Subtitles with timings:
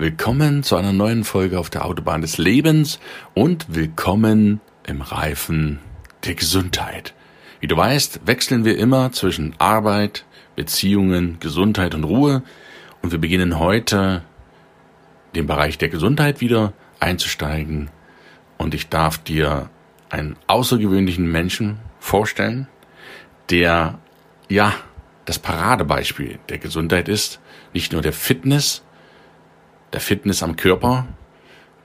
[0.00, 3.00] Willkommen zu einer neuen Folge auf der Autobahn des Lebens
[3.34, 5.80] und willkommen im Reifen
[6.24, 7.14] der Gesundheit.
[7.58, 12.44] Wie du weißt, wechseln wir immer zwischen Arbeit, Beziehungen, Gesundheit und Ruhe
[13.02, 14.22] und wir beginnen heute
[15.34, 17.90] den Bereich der Gesundheit wieder einzusteigen
[18.56, 19.68] und ich darf dir
[20.10, 22.68] einen außergewöhnlichen Menschen vorstellen,
[23.50, 23.98] der
[24.48, 24.74] ja
[25.24, 27.40] das Paradebeispiel der Gesundheit ist
[27.74, 28.82] nicht nur der Fitness,
[29.92, 31.06] der Fitness am Körper,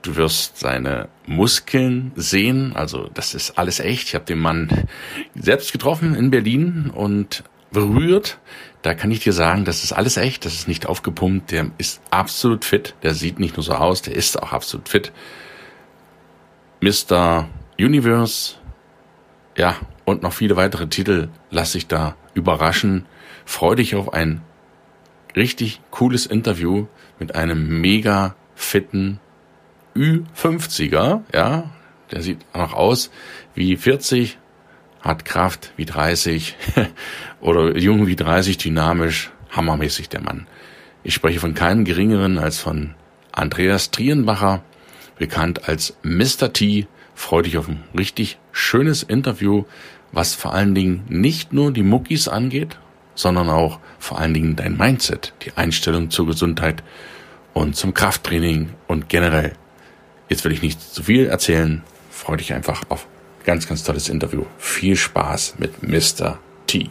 [0.02, 4.08] du wirst seine Muskeln sehen, also das ist alles echt.
[4.08, 4.86] Ich habe den Mann
[5.34, 8.38] selbst getroffen in Berlin und berührt.
[8.82, 12.02] Da kann ich dir sagen, das ist alles echt, das ist nicht aufgepumpt, der ist
[12.10, 15.12] absolut fit, der sieht nicht nur so aus, der ist auch absolut fit.
[16.80, 17.48] Mr.
[17.78, 18.56] Universe,
[19.56, 23.06] ja, und noch viele weitere Titel lass dich da überraschen.
[23.46, 24.42] Freu dich auf ein
[25.34, 26.86] richtig cooles Interview
[27.18, 29.20] mit einem mega fitten
[29.96, 31.70] Ü50er, ja,
[32.10, 33.10] der sieht noch aus
[33.54, 34.38] wie 40,
[35.00, 36.56] hat Kraft wie 30
[37.40, 40.46] oder jung wie 30, dynamisch, hammermäßig der Mann.
[41.02, 42.94] Ich spreche von keinem geringeren als von
[43.30, 44.62] Andreas Trienbacher,
[45.18, 46.52] bekannt als Mr.
[46.52, 46.86] T.
[47.14, 49.64] Freu dich auf ein richtig schönes Interview,
[50.10, 52.78] was vor allen Dingen nicht nur die Muckis angeht,
[53.14, 56.82] sondern auch vor allen Dingen dein Mindset, die Einstellung zur Gesundheit
[57.52, 59.52] und zum Krafttraining und generell.
[60.28, 61.82] Jetzt will ich nicht zu viel erzählen.
[62.10, 63.06] Freue dich einfach auf
[63.44, 64.44] ganz, ganz tolles Interview.
[64.58, 66.38] Viel Spaß mit Mr.
[66.66, 66.90] T.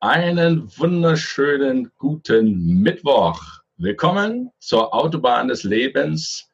[0.00, 3.40] Einen wunderschönen guten Mittwoch.
[3.78, 6.46] Willkommen zur Autobahn des Lebens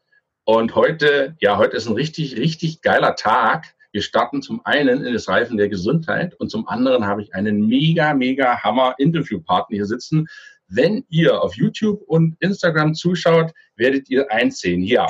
[0.56, 3.72] und heute, ja, heute ist ein richtig, richtig geiler Tag.
[3.92, 7.68] Wir starten zum einen in das Reifen der Gesundheit und zum anderen habe ich einen
[7.68, 10.26] mega, mega Hammer Interviewpartner hier sitzen.
[10.66, 14.82] Wenn ihr auf YouTube und Instagram zuschaut, werdet ihr eins sehen.
[14.82, 15.06] Ja,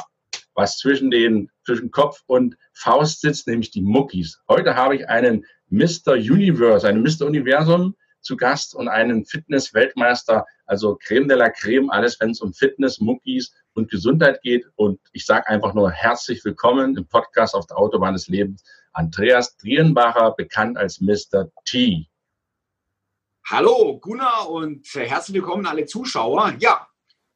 [0.53, 4.43] was zwischen den, zwischen Kopf und Faust sitzt, nämlich die Muckis.
[4.47, 6.13] Heute habe ich einen Mr.
[6.17, 7.25] Universe, einen Mr.
[7.25, 12.55] Universum zu Gast und einen Fitness-Weltmeister, also Creme de la Creme, alles wenn es um
[12.55, 14.65] Fitness, Muckis und Gesundheit geht.
[14.77, 18.63] Und ich sage einfach nur herzlich willkommen im Podcast auf der Autobahn des Lebens.
[18.93, 21.51] Andreas Drienbacher, bekannt als Mr.
[21.65, 22.07] T.
[23.47, 26.55] Hallo Gunnar und herzlich willkommen alle Zuschauer.
[26.61, 26.87] Ja,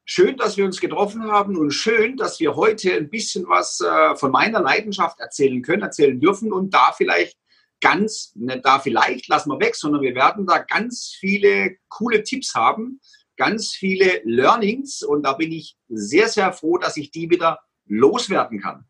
[0.05, 4.15] schön, dass wir uns getroffen haben und schön, dass wir heute ein bisschen was äh,
[4.15, 7.37] von meiner Leidenschaft erzählen können, erzählen dürfen und da vielleicht
[7.81, 12.55] ganz, nicht da vielleicht, lassen wir weg, sondern wir werden da ganz viele coole Tipps
[12.55, 13.01] haben,
[13.37, 18.61] ganz viele Learnings und da bin ich sehr, sehr froh, dass ich die wieder loswerden
[18.61, 18.87] kann.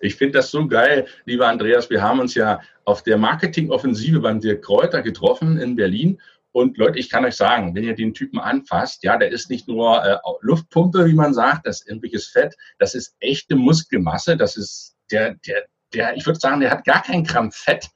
[0.00, 1.90] Ich finde das so geil, lieber Andreas.
[1.90, 6.20] Wir haben uns ja auf der Marketingoffensive beim Dirk Kräuter getroffen in Berlin.
[6.52, 9.68] Und Leute, ich kann euch sagen, wenn ihr den Typen anfasst, ja, der ist nicht
[9.68, 14.56] nur äh, Luftpumpe, wie man sagt, das ist irgendwelches Fett, das ist echte Muskelmasse, das
[14.56, 17.88] ist der, der, der, ich würde sagen, der hat gar kein Gramm Fett.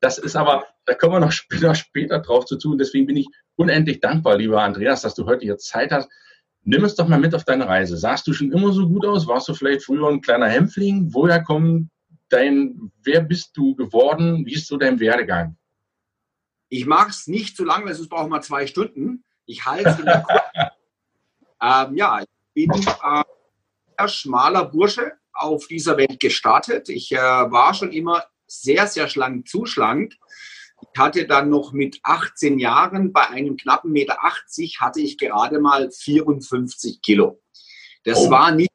[0.00, 2.78] Das ist aber, da kommen wir noch später, später drauf zu tun.
[2.78, 3.28] Deswegen bin ich
[3.60, 6.08] unendlich dankbar, lieber Andreas, dass du heute hier Zeit hast.
[6.62, 7.96] Nimm es doch mal mit auf deine Reise.
[7.96, 9.26] Sahst du schon immer so gut aus?
[9.26, 11.12] Warst du vielleicht früher ein kleiner Hämpfling?
[11.12, 11.90] Woher kommt
[12.30, 14.46] dein, wer bist du geworden?
[14.46, 15.56] Wie ist so dein Werdegang?
[16.68, 19.24] Ich mache es nicht so lange, weil sonst brauchen wir zwei Stunden.
[19.44, 20.24] Ich halte es in der
[21.62, 22.20] ähm, Ja,
[22.54, 23.22] ich bin äh,
[23.96, 26.88] ein schmaler Bursche auf dieser Welt gestartet.
[26.88, 30.14] Ich äh, war schon immer sehr, sehr schlank, zu schlank.
[30.92, 35.60] Ich hatte dann noch mit 18 Jahren bei einem knappen Meter 80 hatte ich gerade
[35.60, 37.40] mal 54 Kilo.
[38.04, 38.30] Das oh.
[38.30, 38.70] war nicht,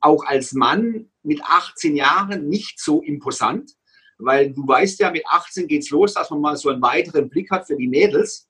[0.00, 3.72] auch als Mann mit 18 Jahren nicht so imposant,
[4.18, 7.50] weil du weißt ja, mit 18 geht's los, dass man mal so einen weiteren Blick
[7.50, 8.48] hat für die Mädels.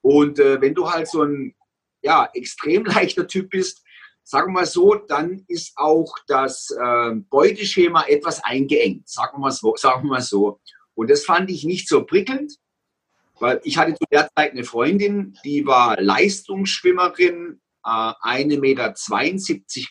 [0.00, 1.54] Und äh, wenn du halt so ein
[2.02, 3.82] ja, extrem leichter Typ bist,
[4.24, 9.50] sagen wir mal so, dann ist auch das äh, Beuteschema etwas eingeengt, sagen wir, mal
[9.50, 10.60] so, sagen wir mal so.
[10.94, 12.56] Und das fand ich nicht so prickelnd,
[13.40, 18.94] weil ich hatte zu der Zeit eine Freundin, die war Leistungsschwimmerin, äh, 1,72 Meter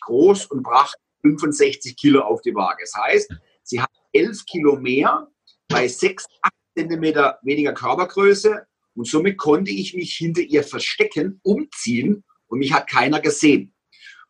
[0.02, 2.84] groß und brachte 65 Kilo auf die Waage.
[2.84, 3.34] Das heißt,
[3.64, 5.28] sie hat 11 Kilo mehr
[5.68, 8.66] bei 6, 8 Zentimeter weniger Körpergröße
[8.96, 13.74] und somit konnte ich mich hinter ihr verstecken, umziehen und mich hat keiner gesehen.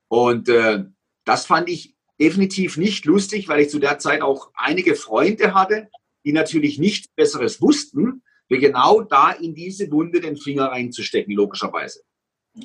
[0.08, 0.84] Und äh,
[1.26, 5.90] das fand ich definitiv nicht lustig, weil ich zu der Zeit auch einige Freunde hatte,
[6.24, 12.04] die natürlich nichts Besseres wussten, wie genau da in diese Wunde den Finger reinzustecken, logischerweise.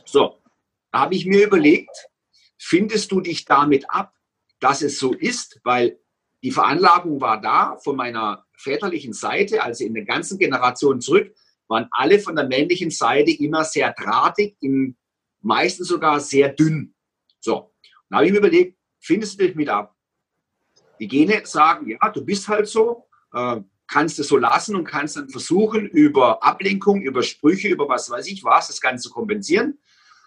[0.04, 0.42] So,
[0.90, 2.08] da habe ich mir überlegt,
[2.58, 4.12] findest du dich damit ab,
[4.60, 5.98] dass es so ist, weil
[6.42, 11.34] die Veranlagung war da von meiner väterlichen Seite, also in der ganzen Generation zurück,
[11.68, 14.96] waren alle von der männlichen Seite immer sehr drahtig, im,
[15.40, 16.94] meistens sogar sehr dünn.
[17.40, 17.72] So,
[18.08, 19.94] dann habe ich mir überlegt, findest du dich mit ab?
[20.98, 23.05] Die Gene sagen, ja, du bist halt so,
[23.36, 28.10] äh, kannst es so lassen und kannst dann versuchen, über Ablenkung, über Sprüche, über was
[28.10, 29.78] weiß ich was, das Ganze zu kompensieren.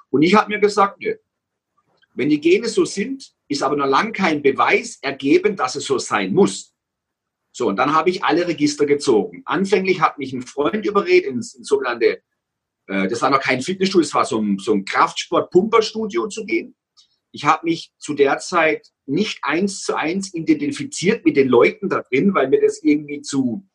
[0.10, 1.16] Und ich habe mir gesagt, nö,
[2.14, 5.98] wenn die Gene so sind, ist aber noch lange kein Beweis ergeben, dass es so
[5.98, 6.74] sein muss.
[7.52, 9.42] So, und dann habe ich alle Register gezogen.
[9.46, 12.22] Anfänglich hat mich ein Freund überredet ins, ins sogenannte,
[12.88, 16.76] äh, das war noch kein Fitnessstudio, es war so ein, so ein Kraftsport-Pumperstudio zu gehen.
[17.32, 22.02] Ich habe mich zu der Zeit nicht eins zu eins identifiziert mit den Leuten da
[22.02, 23.68] drin, weil mir das irgendwie zu,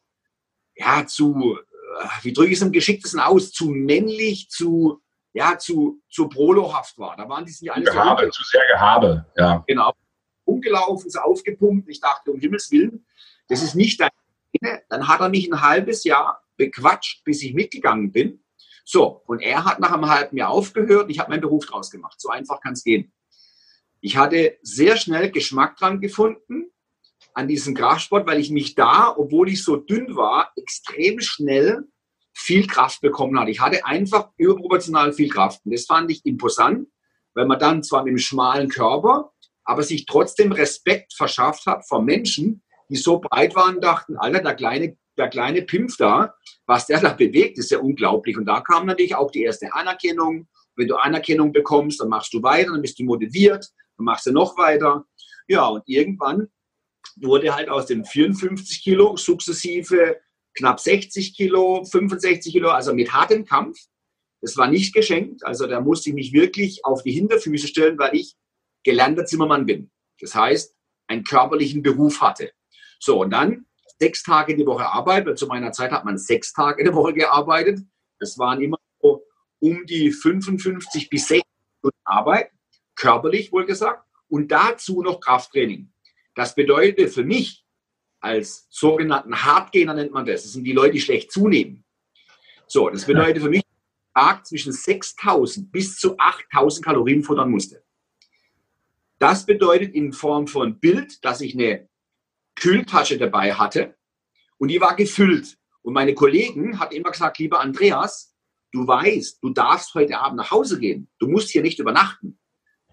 [0.77, 1.59] ja, zu,
[2.01, 5.01] äh, wie drücke ich es am geschicktesten aus, zu männlich, zu,
[5.33, 7.17] ja, zu, zu prolohaft war.
[7.17, 9.65] Da waren die sich alle Gehabe, so zu sehr Gehabe, ja.
[9.67, 9.93] Genau.
[10.45, 11.89] Umgelaufen, so aufgepumpt.
[11.89, 13.07] Ich dachte, um Himmels Willen,
[13.49, 14.11] das ist nicht dein
[14.89, 18.45] Dann hat er mich ein halbes Jahr bequatscht, bis ich mitgegangen bin.
[18.85, 22.21] So, und er hat nach einem halben Jahr aufgehört ich habe meinen Beruf draus gemacht.
[22.21, 23.13] So einfach kann es gehen.
[24.05, 26.67] Ich hatte sehr schnell Geschmack dran gefunden
[27.33, 31.85] an diesem Kraftsport, weil ich mich da, obwohl ich so dünn war, extrem schnell
[32.35, 33.51] viel Kraft bekommen hatte.
[33.51, 35.62] Ich hatte einfach überproportional viel Kraft.
[35.65, 36.87] Und das fand ich imposant,
[37.33, 39.33] weil man dann zwar mit einem schmalen Körper,
[39.65, 44.55] aber sich trotzdem Respekt verschafft hat vor Menschen, die so breit waren, dachten, Alter, der
[44.55, 46.35] kleine, der kleine Pimpf da,
[46.67, 48.37] was der da bewegt, ist ja unglaublich.
[48.37, 50.47] Und da kam natürlich auch die erste Anerkennung.
[50.77, 54.32] Wenn du Anerkennung bekommst, dann machst du weiter, dann bist du motiviert, dann machst du
[54.32, 55.05] noch weiter.
[55.49, 56.49] Ja, und irgendwann
[57.17, 60.20] wurde halt aus den 54 Kilo sukzessive
[60.56, 63.79] knapp 60 Kilo, 65 Kilo, also mit hartem Kampf.
[64.41, 68.14] Das war nicht geschenkt, also da musste ich mich wirklich auf die Hinterfüße stellen, weil
[68.14, 68.35] ich
[68.85, 69.91] gelernter Zimmermann bin.
[70.20, 70.75] Das heißt,
[71.08, 72.52] einen körperlichen Beruf hatte.
[73.00, 73.67] So, und dann
[73.99, 76.94] sechs Tage die Woche Arbeit, weil zu meiner Zeit hat man sechs Tage in der
[76.94, 77.81] Woche gearbeitet.
[78.19, 79.25] Das waren immer so
[79.61, 81.43] um die 55 bis 60
[81.79, 82.50] Stunden Arbeit
[83.05, 85.93] körperlich wohl gesagt, und dazu noch Krafttraining.
[86.35, 87.67] Das bedeutet für mich
[88.19, 90.45] als sogenannten Hardgainer nennt man das.
[90.45, 91.85] Das sind die Leute, die schlecht zunehmen.
[92.67, 93.62] So, das bedeutet für mich,
[94.15, 97.85] Tag zwischen 6000 bis zu 8000 Kalorien futtern musste.
[99.19, 101.89] Das bedeutet in Form von Bild, dass ich eine
[102.55, 103.97] Kühltasche dabei hatte
[104.57, 105.59] und die war gefüllt.
[105.83, 108.35] Und meine Kollegen hatten immer gesagt, lieber Andreas,
[108.73, 111.11] du weißt, du darfst heute Abend nach Hause gehen.
[111.19, 112.38] Du musst hier nicht übernachten.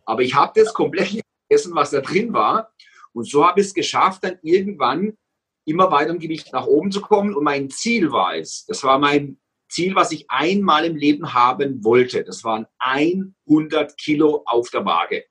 [0.06, 2.72] Aber ich habe das komplett vergessen, was da drin war.
[3.14, 5.18] Und so habe ich es geschafft, dann irgendwann
[5.66, 7.36] immer weiter im Gewicht nach oben zu kommen.
[7.36, 9.40] Und mein Ziel war es, das war mein
[9.70, 12.24] Ziel, was ich einmal im Leben haben wollte.
[12.24, 15.26] Das waren 100 Kilo auf der Waage.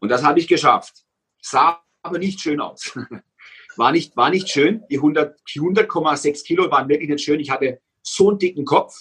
[0.00, 1.04] Und das habe ich geschafft.
[1.40, 2.96] Sah aber nicht schön aus.
[3.76, 4.84] War nicht, war nicht schön.
[4.90, 7.40] Die 100,6 100, Kilo waren wirklich nicht schön.
[7.40, 8.94] Ich hatte so einen dicken Kopf.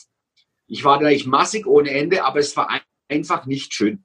[0.68, 4.05] Ich war gleich massig ohne Ende, aber es war einfach nicht schön.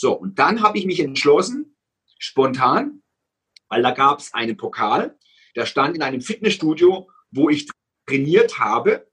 [0.00, 1.76] So, und dann habe ich mich entschlossen,
[2.18, 3.02] spontan,
[3.68, 5.18] weil da gab es einen Pokal,
[5.56, 7.68] der stand in einem Fitnessstudio, wo ich
[8.06, 9.06] trainiert habe,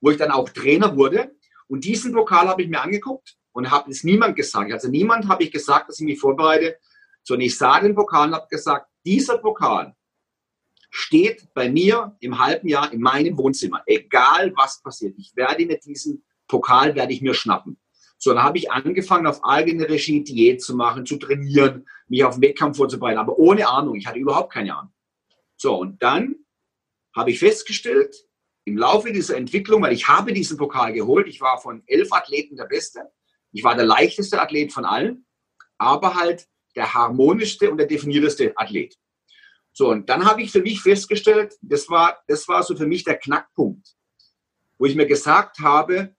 [0.00, 1.34] wo ich dann auch Trainer wurde.
[1.66, 4.70] Und diesen Pokal habe ich mir angeguckt und habe es niemand gesagt.
[4.70, 6.78] Also niemand habe ich gesagt, dass ich mich vorbereite,
[7.24, 9.96] sondern ich sah den Pokal und habe gesagt, dieser Pokal
[10.90, 15.16] steht bei mir im halben Jahr in meinem Wohnzimmer, egal was passiert.
[15.18, 17.80] Ich werde mir diesen Pokal werde ich mir schnappen.
[18.22, 22.34] So, dann habe ich angefangen, auf eigene Regie Diät zu machen, zu trainieren, mich auf
[22.34, 23.96] den Wettkampf vorzubereiten, aber ohne Ahnung.
[23.96, 24.92] Ich hatte überhaupt keine Ahnung.
[25.56, 26.36] So, und dann
[27.16, 28.14] habe ich festgestellt,
[28.66, 32.56] im Laufe dieser Entwicklung, weil ich habe diesen Pokal geholt, ich war von elf Athleten
[32.56, 33.10] der Beste,
[33.52, 35.24] ich war der leichteste Athlet von allen,
[35.78, 36.46] aber halt
[36.76, 38.96] der harmonischste und der definierteste Athlet.
[39.72, 43.02] So, und dann habe ich für mich festgestellt, das war, das war so für mich
[43.02, 43.96] der Knackpunkt,
[44.78, 46.14] wo ich mir gesagt habe,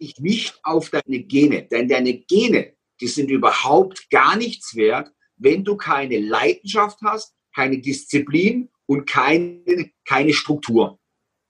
[0.00, 5.64] dich nicht auf deine Gene, denn deine Gene, die sind überhaupt gar nichts wert, wenn
[5.64, 10.98] du keine Leidenschaft hast, keine Disziplin und keine, keine Struktur.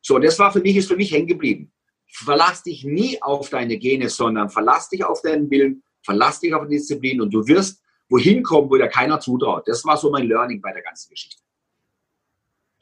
[0.01, 1.73] So, das war für mich, ist für mich hängen geblieben.
[2.09, 6.67] Verlass dich nie auf deine Gene, sondern verlass dich auf deinen Willen, verlass dich auf
[6.69, 9.67] die Disziplin und du wirst wohin kommen, wo dir keiner zutraut.
[9.67, 11.43] Das war so mein Learning bei der ganzen Geschichte.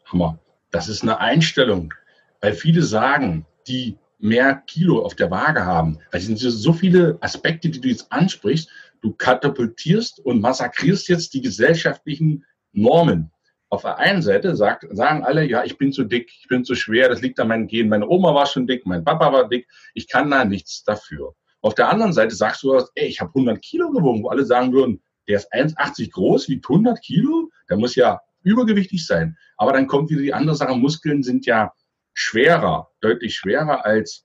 [0.06, 0.38] Hammer.
[0.70, 1.94] Das ist eine Einstellung,
[2.40, 5.98] weil viele sagen, die mehr Kilo auf der Waage haben.
[6.10, 8.70] Das sind so viele Aspekte, die du jetzt ansprichst.
[9.02, 13.30] Du katapultierst und massakrierst jetzt die gesellschaftlichen Normen.
[13.68, 16.74] Auf der einen Seite sagt, sagen alle, ja, ich bin zu dick, ich bin zu
[16.74, 17.90] schwer, das liegt an meinen Genen.
[17.90, 21.34] Meine Oma war schon dick, mein Papa war dick, ich kann da nichts dafür.
[21.60, 24.72] Auf der anderen Seite sagst du, ey, ich habe 100 Kilo gewogen, wo alle sagen
[24.72, 29.36] würden, der ist 1,80 groß, wiegt 100 Kilo, der muss ja übergewichtig sein.
[29.56, 31.72] Aber dann kommt wieder die andere Sache, Muskeln sind ja
[32.14, 34.24] schwerer, deutlich schwerer als,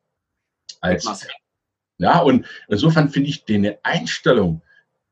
[0.79, 1.27] als,
[1.97, 4.61] ja, und insofern finde ich deine Einstellung,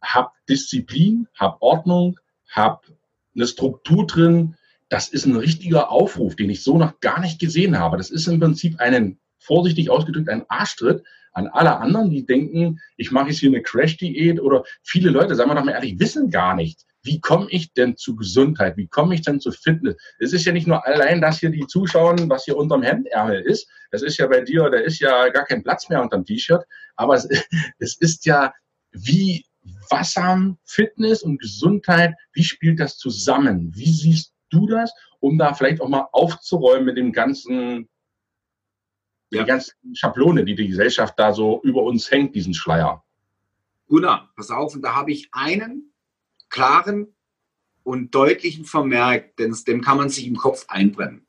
[0.02, 2.20] hab Disziplin, hab Ordnung,
[2.50, 2.86] hab
[3.36, 4.56] eine Struktur drin,
[4.90, 7.98] das ist ein richtiger Aufruf, den ich so noch gar nicht gesehen habe.
[7.98, 11.04] Das ist im Prinzip einen, vorsichtig ausgedrückt, ein Arschtritt
[11.34, 15.52] an alle anderen, die denken, ich mache jetzt hier eine Crash-Diät oder viele Leute, sagen
[15.52, 18.78] wir doch mal ehrlich, wissen gar nicht, wie komme ich denn zu Gesundheit?
[18.78, 19.96] Wie komme ich denn zu Fitness?
[20.20, 23.68] Es ist ja nicht nur allein das hier, die zuschauen, was hier unterm Hemdärmel ist.
[23.92, 26.64] Das ist ja bei dir, da ist ja gar kein Platz mehr unterm T-Shirt.
[26.98, 27.28] Aber es,
[27.80, 28.54] es ist ja,
[28.92, 29.46] wie
[29.90, 33.72] Wasser, Fitness und Gesundheit, wie spielt das zusammen?
[33.74, 37.90] Wie siehst du das, um da vielleicht auch mal aufzuräumen mit dem ganzen,
[39.32, 39.42] ja.
[39.42, 43.04] die ganzen Schablone, die die Gesellschaft da so über uns hängt, diesen Schleier?
[43.88, 45.94] Gunnar, pass auf, und da habe ich einen
[46.50, 47.16] klaren
[47.84, 51.28] und deutlichen Vermerk, denn dem kann man sich im Kopf einbrennen.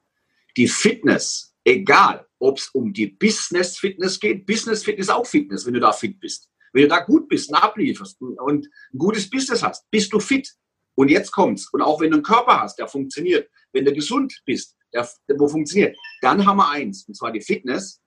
[0.57, 5.93] Die Fitness, egal ob es um die Business-Fitness geht, Business-Fitness auch Fitness, wenn du da
[5.93, 6.51] fit bist.
[6.73, 10.53] Wenn du da gut bist und ablieferst und ein gutes Business hast, bist du fit.
[10.95, 11.69] Und jetzt kommt's.
[11.73, 15.39] Und auch wenn du einen Körper hast, der funktioniert, wenn du gesund bist, der, der
[15.39, 17.05] wo funktioniert, dann haben wir eins.
[17.07, 18.01] Und zwar die Fitness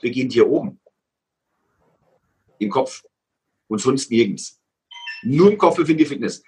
[0.00, 0.80] beginnt hier oben.
[2.58, 3.02] Im Kopf.
[3.66, 4.59] Und sonst nirgends.
[5.22, 6.42] Nur im Kopf befindet die Fitness.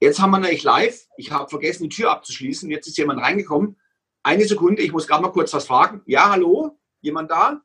[0.00, 1.06] Jetzt haben wir nämlich live.
[1.16, 2.70] Ich habe vergessen, die Tür abzuschließen.
[2.70, 3.76] Jetzt ist jemand reingekommen.
[4.22, 6.02] Eine Sekunde, ich muss gerade mal kurz was fragen.
[6.06, 6.78] Ja, hallo?
[7.00, 7.60] Jemand da?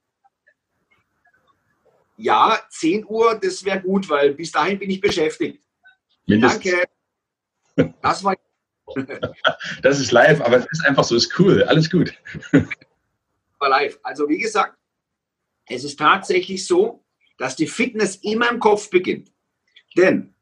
[2.17, 5.63] Ja, 10 Uhr, das wäre gut, weil bis dahin bin ich beschäftigt.
[6.25, 6.63] Mindestens.
[7.75, 7.93] Danke.
[8.01, 8.35] Das war.
[9.81, 11.63] das ist live, aber es ist einfach so, ist cool.
[11.63, 12.13] Alles gut.
[13.63, 13.99] war live.
[14.03, 14.77] Also, wie gesagt,
[15.67, 17.03] es ist tatsächlich so,
[17.37, 19.31] dass die Fitness immer im Kopf beginnt.
[19.97, 20.32] Denn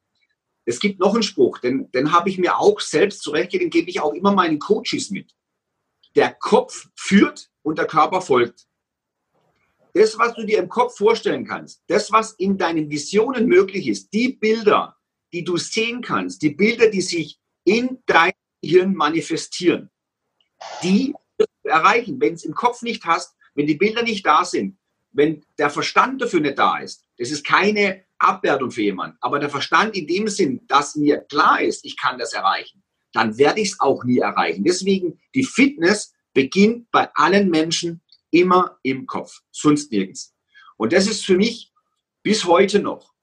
[0.66, 3.90] es gibt noch einen Spruch, den, den habe ich mir auch selbst zurechtgelegt, den gebe
[3.90, 5.34] ich auch immer meinen Coaches mit.
[6.16, 8.68] Der Kopf führt und der Körper folgt.
[9.94, 14.14] Das, was du dir im Kopf vorstellen kannst, das, was in deinen Visionen möglich ist,
[14.14, 14.98] die Bilder,
[15.34, 19.90] die du sehen kannst, die Bilder, die sich in deinem Hirn manifestieren,
[20.84, 22.22] die wirst du erreichen.
[22.22, 24.78] Wenn es im Kopf nicht hast, wenn die Bilder nicht da sind,
[25.12, 29.50] wenn der Verstand dafür nicht da ist, das ist keine Abwertung für jemanden, aber der
[29.50, 33.72] Verstand in dem Sinn, dass mir klar ist, ich kann das erreichen, dann werde ich
[33.72, 34.64] es auch nie erreichen.
[34.64, 40.34] Deswegen, die Fitness beginnt bei allen Menschen immer im Kopf, sonst nirgends.
[40.78, 41.72] Und das ist für mich
[42.24, 43.14] bis heute noch,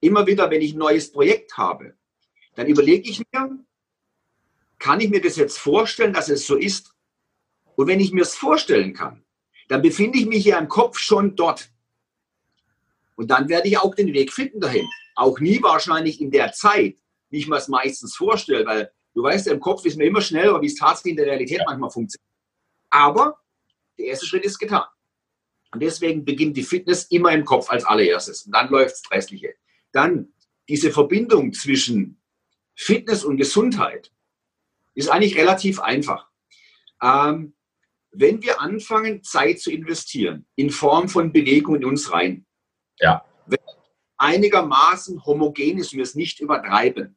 [0.00, 1.96] immer wieder, wenn ich ein neues Projekt habe,
[2.54, 3.58] dann überlege ich mir,
[4.78, 6.94] kann ich mir das jetzt vorstellen, dass es so ist?
[7.76, 9.24] Und wenn ich mir es vorstellen kann,
[9.68, 11.70] dann befinde ich mich ja im Kopf schon dort.
[13.16, 14.86] Und dann werde ich auch den Weg finden dahin.
[15.14, 16.96] Auch nie wahrscheinlich in der Zeit,
[17.30, 20.60] wie ich mir es meistens vorstelle, weil du weißt, im Kopf ist mir immer schneller,
[20.60, 22.28] wie es tatsächlich in der Realität manchmal funktioniert.
[22.90, 23.38] Aber
[23.98, 24.84] der erste Schritt ist getan.
[25.72, 28.42] Und deswegen beginnt die Fitness immer im Kopf als allererstes.
[28.42, 29.54] Und dann läuft das Restliche.
[29.92, 30.32] Dann
[30.68, 32.20] diese Verbindung zwischen
[32.74, 34.12] Fitness und Gesundheit
[34.94, 36.28] ist eigentlich relativ einfach.
[37.02, 37.54] Ähm,
[38.10, 42.44] wenn wir anfangen, Zeit zu investieren in Form von Bewegung in uns rein,
[43.02, 43.24] ja.
[43.46, 43.58] wenn
[44.16, 47.16] einigermaßen homogen ist und wir es nicht übertreiben,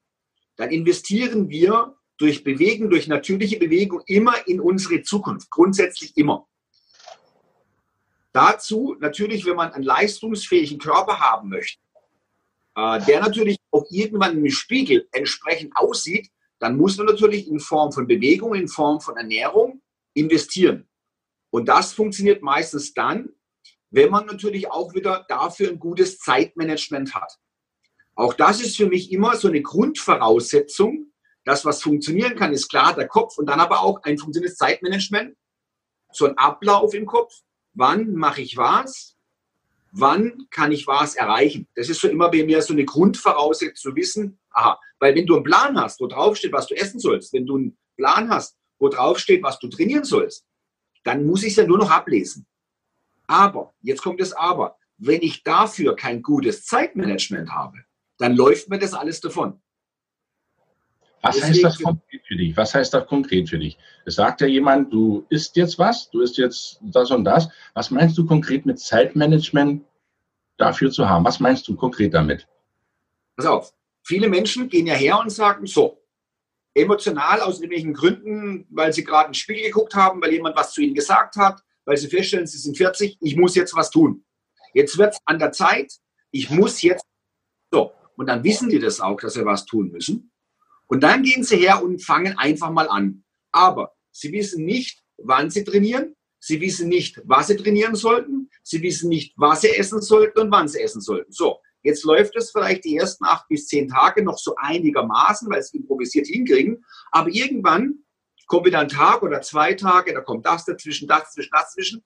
[0.58, 6.48] dann investieren wir durch Bewegung, durch natürliche Bewegung immer in unsere Zukunft, grundsätzlich immer.
[8.32, 11.80] Dazu natürlich, wenn man einen leistungsfähigen Körper haben möchte,
[12.76, 17.92] äh, der natürlich auch irgendwann im Spiegel entsprechend aussieht, dann muss man natürlich in Form
[17.92, 19.82] von Bewegung, in Form von Ernährung
[20.14, 20.88] investieren.
[21.50, 23.30] Und das funktioniert meistens dann,
[23.96, 27.38] wenn man natürlich auch wieder dafür ein gutes Zeitmanagement hat.
[28.16, 31.12] Auch das ist für mich immer so eine Grundvoraussetzung.
[31.44, 35.36] Das, was funktionieren kann, ist klar der Kopf und dann aber auch ein funktionierendes Zeitmanagement,
[36.12, 37.34] so ein Ablauf im Kopf
[37.76, 39.16] wann mache ich was,
[39.92, 41.68] wann kann ich was erreichen.
[41.76, 45.36] Das ist so immer bei mir so eine Grundvoraussetzung zu wissen, aha, weil wenn du
[45.36, 48.58] einen Plan hast, wo drauf steht, was du essen sollst, wenn du einen Plan hast,
[48.80, 50.46] wo drauf steht, was du trainieren sollst,
[51.04, 52.48] dann muss ich es ja nur noch ablesen.
[53.28, 57.80] Aber, jetzt kommt das Aber, wenn ich dafür kein gutes Zeitmanagement habe,
[58.18, 59.62] dann läuft mir das alles davon.
[61.22, 62.56] Was heißt das konkret für dich?
[62.56, 63.80] Was heißt das konkret für dich?
[64.06, 67.50] Es sagt ja jemand, du isst jetzt was, du isst jetzt das und das.
[67.74, 69.84] Was meinst du konkret mit Zeitmanagement
[70.58, 71.26] dafür zu haben?
[71.26, 72.48] Was meinst du konkret damit?
[73.36, 76.00] Pass auf, viele Menschen gehen ja her und sagen, so,
[76.76, 80.82] emotional aus irgendwelchen Gründen, weil sie gerade ein Spiel geguckt haben, weil jemand was zu
[80.82, 84.26] ihnen gesagt hat, weil sie feststellen, sie sind 40, ich muss jetzt was tun.
[84.74, 85.92] Jetzt wird es an der Zeit,
[86.32, 87.06] ich muss jetzt
[87.72, 87.92] so.
[88.18, 90.32] Und dann wissen die das auch, dass sie was tun müssen.
[90.88, 93.24] Und dann gehen sie her und fangen einfach mal an.
[93.52, 96.16] Aber sie wissen nicht, wann sie trainieren.
[96.40, 98.50] Sie wissen nicht, was sie trainieren sollten.
[98.64, 101.32] Sie wissen nicht, was sie essen sollten und wann sie essen sollten.
[101.32, 105.64] So, jetzt läuft es vielleicht die ersten acht bis zehn Tage noch so einigermaßen, weil
[105.64, 106.86] sie improvisiert hinkriegen.
[107.12, 108.05] Aber irgendwann
[108.46, 112.04] kommt wieder ein Tag oder zwei Tage, da kommt das dazwischen, das dazwischen, das dazwischen.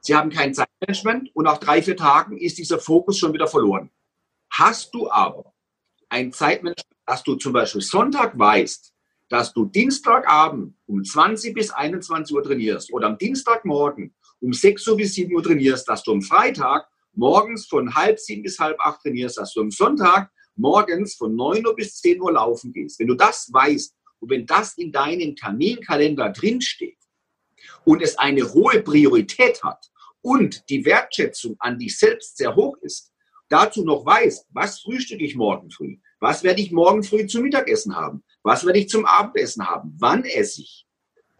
[0.00, 3.90] Sie haben kein Zeitmanagement und nach drei, vier Tagen ist dieser Fokus schon wieder verloren.
[4.50, 5.52] Hast du aber
[6.08, 8.92] ein Zeitmanagement, dass du zum Beispiel Sonntag weißt,
[9.28, 14.96] dass du Dienstagabend um 20 bis 21 Uhr trainierst oder am Dienstagmorgen um 6 Uhr
[14.96, 19.02] bis 7 Uhr trainierst, dass du am Freitag morgens von halb sieben bis halb acht
[19.02, 22.98] trainierst, dass du am Sonntag morgens von 9 Uhr bis 10 Uhr laufen gehst.
[22.98, 26.98] Wenn du das weißt und wenn das in deinem Terminkalender drinsteht
[27.84, 33.12] und es eine hohe Priorität hat und die Wertschätzung an dich selbst sehr hoch ist,
[33.48, 37.94] dazu noch weißt, was frühstücke ich morgen früh, was werde ich morgen früh zum Mittagessen
[37.94, 40.86] haben, was werde ich zum Abendessen haben, wann esse ich,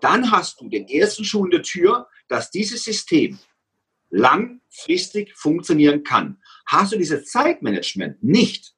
[0.01, 3.39] dann hast du den ersten Schuh in der Tür, dass dieses System
[4.11, 6.41] langfristig funktionieren kann.
[6.67, 8.75] Hast du dieses Zeitmanagement nicht,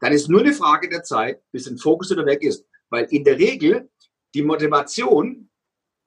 [0.00, 2.64] dann ist nur eine Frage der Zeit, bis ein Fokus wieder weg ist.
[2.90, 3.90] Weil in der Regel
[4.34, 5.50] die Motivation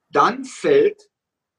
[0.10, 1.10] dann fällt,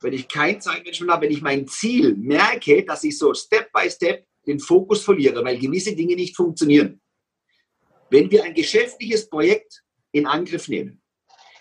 [0.01, 3.89] wenn ich kein Zeitmanagement habe, wenn ich mein Ziel merke, dass ich so Step by
[3.89, 7.01] Step den Fokus verliere, weil gewisse Dinge nicht funktionieren.
[8.11, 11.01] Wenn wir ein geschäftliches Projekt in Angriff nehmen,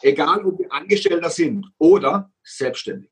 [0.01, 3.11] egal ob wir Angestellter sind oder selbstständig,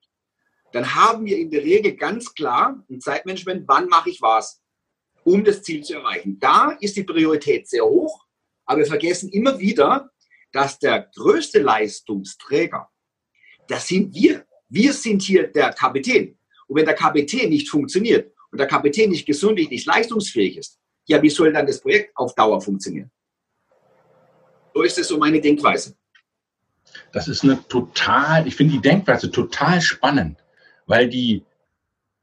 [0.72, 4.62] dann haben wir in der Regel ganz klar ein Zeitmanagement, wann mache ich was,
[5.24, 6.40] um das Ziel zu erreichen.
[6.40, 8.26] Da ist die Priorität sehr hoch,
[8.66, 10.12] aber wir vergessen immer wieder,
[10.52, 12.90] dass der größte Leistungsträger,
[13.68, 14.46] das sind wir.
[14.68, 16.38] Wir sind hier der Kapitän.
[16.68, 21.22] Und wenn der Kapitän nicht funktioniert und der Kapitän nicht gesund, nicht leistungsfähig ist, ja,
[21.22, 23.10] wie soll dann das Projekt auf Dauer funktionieren?
[24.74, 25.96] So ist es so meine Denkweise.
[27.12, 30.38] Das ist eine total, ich finde die Denkweise total spannend,
[30.86, 31.44] weil die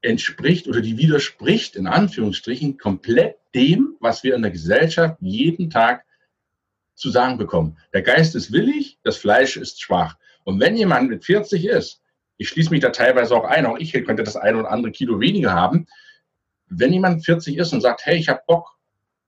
[0.03, 6.06] entspricht oder die widerspricht in Anführungsstrichen komplett dem, was wir in der Gesellschaft jeden Tag
[6.97, 7.77] zu sagen bekommen.
[7.93, 10.17] Der Geist ist willig, das Fleisch ist schwach.
[10.45, 12.03] Und wenn jemand mit 40 ist,
[12.39, 15.21] ich schließe mich da teilweise auch ein, auch ich könnte das ein oder andere Kilo
[15.21, 15.87] weniger haben,
[16.69, 18.77] wenn jemand 40 ist und sagt, hey, ich habe Bock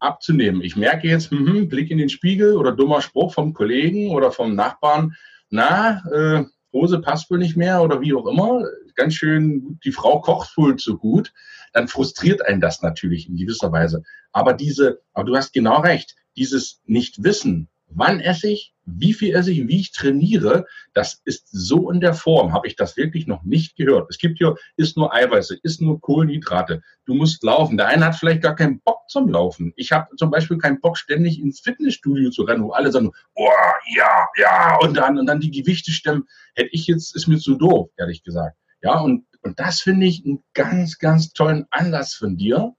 [0.00, 4.30] abzunehmen, ich merke jetzt, hm, Blick in den Spiegel oder dummer Spruch vom Kollegen oder
[4.30, 5.14] vom Nachbarn,
[5.50, 8.62] na, äh, Hose passt wohl nicht mehr oder wie auch immer,
[8.94, 11.32] ganz schön, die Frau kocht wohl zu gut,
[11.72, 14.02] dann frustriert einen das natürlich in gewisser Weise.
[14.32, 19.52] Aber diese, aber du hast genau recht, dieses Nicht-Wissen, wann esse ich, wie viel esse
[19.52, 23.42] ich, wie ich trainiere, das ist so in der Form, habe ich das wirklich noch
[23.42, 24.08] nicht gehört.
[24.08, 26.82] Es gibt hier, ist nur Eiweiße, ist nur Kohlenhydrate.
[27.04, 27.76] Du musst laufen.
[27.76, 29.72] Der eine hat vielleicht gar keinen Bock zum Laufen.
[29.76, 33.48] Ich habe zum Beispiel keinen Bock, ständig ins Fitnessstudio zu rennen, wo alle sagen, oh,
[33.94, 36.24] ja, ja, und dann, und dann die Gewichte stemmen.
[36.54, 38.56] Hätte ich jetzt, ist mir zu doof, ehrlich gesagt.
[38.80, 42.74] Ja, und, und das finde ich einen ganz, ganz tollen Anlass von dir.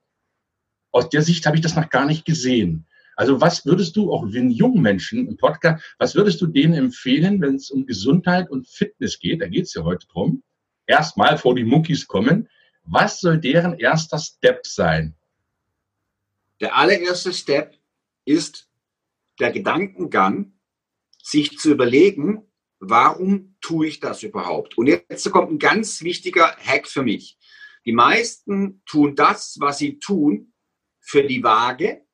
[0.92, 2.86] Aus der Sicht habe ich das noch gar nicht gesehen.
[3.16, 7.40] Also was würdest du auch den jungen Menschen im Podcast, was würdest du denen empfehlen,
[7.40, 9.42] wenn es um Gesundheit und Fitness geht?
[9.42, 10.42] Da geht es ja heute drum.
[10.86, 12.48] Erstmal vor die Muckis kommen.
[12.82, 15.14] Was soll deren erster Step sein?
[16.60, 17.76] Der allererste Step
[18.24, 18.68] ist
[19.38, 20.52] der Gedankengang,
[21.22, 22.49] sich zu überlegen,
[22.80, 24.76] warum tue ich das überhaupt?
[24.76, 27.38] Und jetzt kommt ein ganz wichtiger Hack für mich.
[27.86, 30.52] Die meisten tun das, was sie tun,
[30.98, 32.04] für die Waage,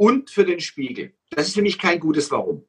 [0.00, 1.12] und für den Spiegel.
[1.28, 2.66] Das ist für mich kein gutes Warum.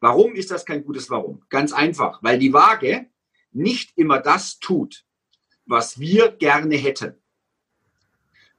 [0.00, 1.44] Warum ist das kein gutes Warum?
[1.48, 3.08] Ganz einfach, weil die Waage
[3.52, 5.04] nicht immer das tut,
[5.64, 7.22] was wir gerne hätten.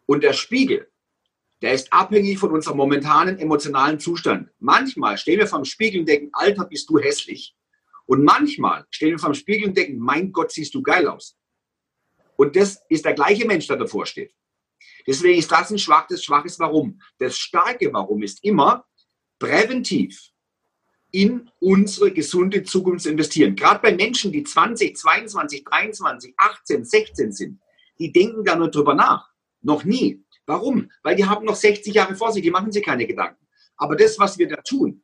[0.05, 0.89] Und der Spiegel,
[1.61, 4.51] der ist abhängig von unserem momentanen emotionalen Zustand.
[4.57, 7.57] Manchmal stehen wir vom Spiegel und denken, Alter, bist du hässlich.
[8.07, 11.37] Und manchmal stehen wir vom Spiegel und denken, mein Gott, siehst du geil aus.
[12.37, 14.33] Und das ist der gleiche Mensch, der davor steht.
[15.05, 17.01] Deswegen ist das ein schwaches, schwaches Warum.
[17.19, 18.85] Das starke Warum ist immer
[19.39, 20.31] präventiv
[21.11, 23.55] in unsere gesunde Zukunft zu investieren.
[23.55, 27.61] Gerade bei Menschen, die 20, 22, 23, 18, 16 sind,
[27.99, 29.29] die denken da nur drüber nach.
[29.61, 30.23] Noch nie.
[30.45, 30.91] Warum?
[31.03, 33.47] Weil die haben noch 60 Jahre vor sich, die machen sich keine Gedanken.
[33.77, 35.03] Aber das, was wir da tun,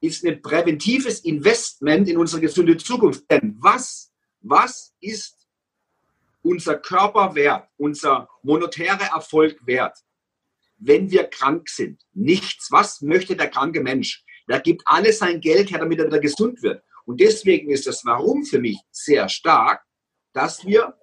[0.00, 3.30] ist ein präventives Investment in unsere gesunde Zukunft.
[3.30, 5.46] Denn was, was ist
[6.42, 9.98] unser Körper wert, unser monetärer Erfolg wert,
[10.78, 12.02] wenn wir krank sind?
[12.12, 12.68] Nichts.
[12.70, 14.24] Was möchte der kranke Mensch?
[14.48, 16.82] Der gibt alles sein Geld her, damit er wieder gesund wird.
[17.04, 19.82] Und deswegen ist das Warum für mich sehr stark,
[20.32, 20.94] dass wir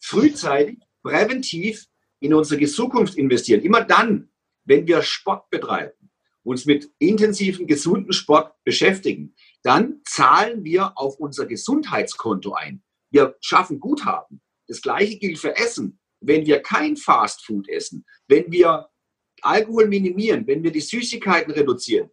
[0.00, 1.86] frühzeitig, präventiv
[2.20, 3.62] in unsere Zukunft investieren.
[3.62, 4.30] Immer dann,
[4.64, 6.01] wenn wir Sport betreiben,
[6.44, 12.82] uns mit intensiven, gesunden Sport beschäftigen, dann zahlen wir auf unser Gesundheitskonto ein.
[13.10, 14.40] Wir schaffen Guthaben.
[14.66, 16.00] Das gleiche gilt für Essen.
[16.20, 18.88] Wenn wir kein Fastfood essen, wenn wir
[19.42, 22.10] Alkohol minimieren, wenn wir die Süßigkeiten reduzieren,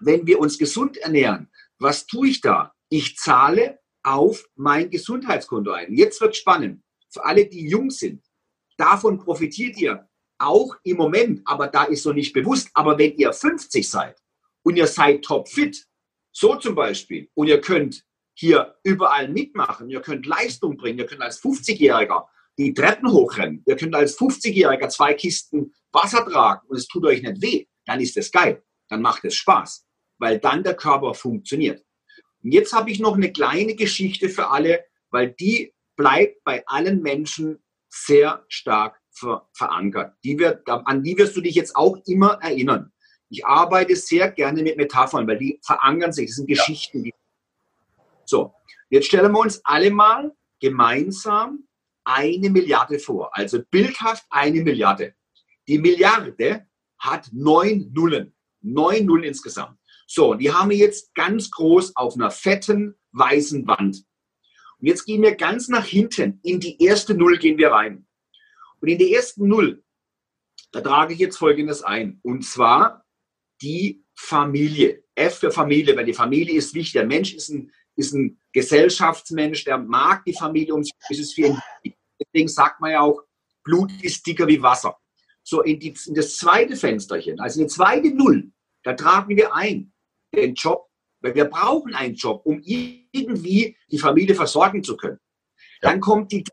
[0.00, 2.74] wenn wir uns gesund ernähren, was tue ich da?
[2.90, 5.94] Ich zahle auf mein Gesundheitskonto ein.
[5.94, 6.82] Jetzt wird spannend.
[7.08, 8.24] Für alle, die jung sind,
[8.76, 10.08] davon profitiert ihr
[10.40, 12.70] auch im Moment, aber da ist so nicht bewusst.
[12.74, 14.16] Aber wenn ihr 50 seid
[14.62, 15.86] und ihr seid topfit,
[16.32, 21.22] so zum Beispiel, und ihr könnt hier überall mitmachen, ihr könnt Leistung bringen, ihr könnt
[21.22, 22.26] als 50-Jähriger
[22.58, 27.22] die Treppen hochrennen, ihr könnt als 50-Jähriger zwei Kisten Wasser tragen und es tut euch
[27.22, 29.86] nicht weh, dann ist es geil, dann macht es Spaß,
[30.18, 31.84] weil dann der Körper funktioniert.
[32.42, 37.02] Und jetzt habe ich noch eine kleine Geschichte für alle, weil die bleibt bei allen
[37.02, 40.14] Menschen sehr stark ver verankert.
[40.24, 42.92] Die wird, an die wirst du dich jetzt auch immer erinnern.
[43.28, 46.26] Ich arbeite sehr gerne mit Metaphern, weil die verankern sich.
[46.28, 47.04] Das sind Geschichten.
[47.04, 47.12] Ja.
[48.24, 48.54] So,
[48.88, 51.64] jetzt stellen wir uns alle mal gemeinsam
[52.04, 53.36] eine Milliarde vor.
[53.36, 55.14] Also bildhaft eine Milliarde.
[55.68, 56.66] Die Milliarde
[56.98, 58.34] hat neun Nullen.
[58.62, 59.78] Neun Nullen insgesamt.
[60.06, 64.04] So, die haben wir jetzt ganz groß auf einer fetten weißen Wand.
[64.78, 66.40] Und jetzt gehen wir ganz nach hinten.
[66.42, 68.06] In die erste Null gehen wir rein.
[68.80, 69.84] Und in der ersten Null,
[70.72, 72.20] da trage ich jetzt Folgendes ein.
[72.22, 73.04] Und zwar
[73.62, 75.04] die Familie.
[75.14, 76.94] F für Familie, weil die Familie ist wichtig.
[76.94, 80.92] Der Mensch ist ein, ist ein Gesellschaftsmensch, der mag die Familie um sich.
[81.10, 83.22] ist es für ihn Deswegen sagt man ja auch,
[83.64, 84.96] Blut ist dicker wie Wasser.
[85.42, 89.54] So, in, die, in das zweite Fensterchen, also in die zweite Null, da tragen wir
[89.54, 89.92] ein
[90.34, 90.88] den Job,
[91.20, 95.18] weil wir brauchen einen Job, um irgendwie die Familie versorgen zu können.
[95.82, 95.90] Ja.
[95.90, 96.44] Dann kommt die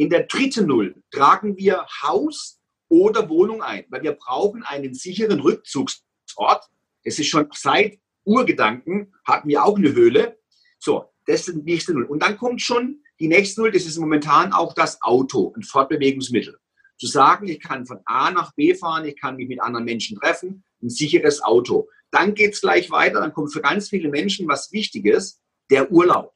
[0.00, 2.58] in der dritten Null tragen wir Haus
[2.88, 6.64] oder Wohnung ein, weil wir brauchen einen sicheren Rückzugsort.
[7.04, 10.38] Das ist schon seit Urgedanken, hatten wir auch eine Höhle.
[10.78, 12.04] So, das ist die nächste Null.
[12.04, 16.58] Und dann kommt schon die nächste Null, das ist momentan auch das Auto, ein Fortbewegungsmittel.
[16.96, 20.18] Zu sagen, ich kann von A nach B fahren, ich kann mich mit anderen Menschen
[20.18, 21.90] treffen, ein sicheres Auto.
[22.10, 26.32] Dann geht es gleich weiter, dann kommt für ganz viele Menschen was Wichtiges, der Urlaub.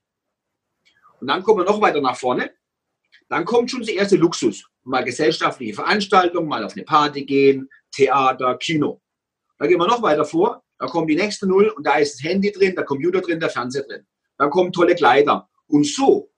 [1.19, 2.53] Und dann kommen wir noch weiter nach vorne.
[3.35, 4.65] Dann kommt schon der erste Luxus.
[4.85, 9.03] Mal gesellschaftliche Veranstaltungen, mal auf eine Party gehen, Theater, Kino.
[9.59, 10.63] Da gehen wir noch weiter vor.
[10.79, 13.51] Da kommt die nächste Null und da ist das Handy drin, der Computer drin, der
[13.51, 14.07] Fernseher drin.
[14.39, 15.49] Dann kommen tolle Kleider.
[15.67, 16.31] Und so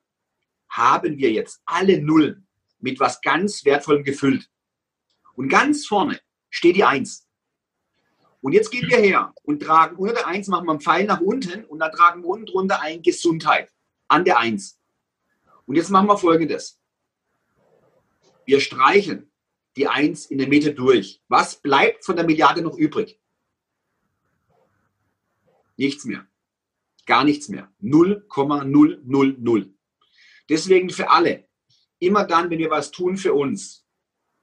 [0.71, 4.49] haben wir jetzt alle Nullen mit was ganz Wertvollem gefüllt.
[5.35, 7.29] Und ganz vorne steht die Eins.
[8.41, 11.21] Und jetzt gehen wir her und tragen unter der Eins, machen wir einen Pfeil nach
[11.21, 13.71] unten und dann tragen wir unten drunter ein Gesundheit
[14.09, 14.79] an der Eins.
[15.67, 16.81] Und jetzt machen wir folgendes.
[18.47, 19.31] Wir streichen
[19.77, 21.21] die Eins in der Mitte durch.
[21.29, 23.21] Was bleibt von der Milliarde noch übrig?
[25.77, 26.27] Nichts mehr.
[27.05, 27.71] Gar nichts mehr.
[27.81, 29.75] 0,000.
[30.49, 31.49] Deswegen für alle,
[31.99, 33.85] immer dann, wenn wir was tun für uns,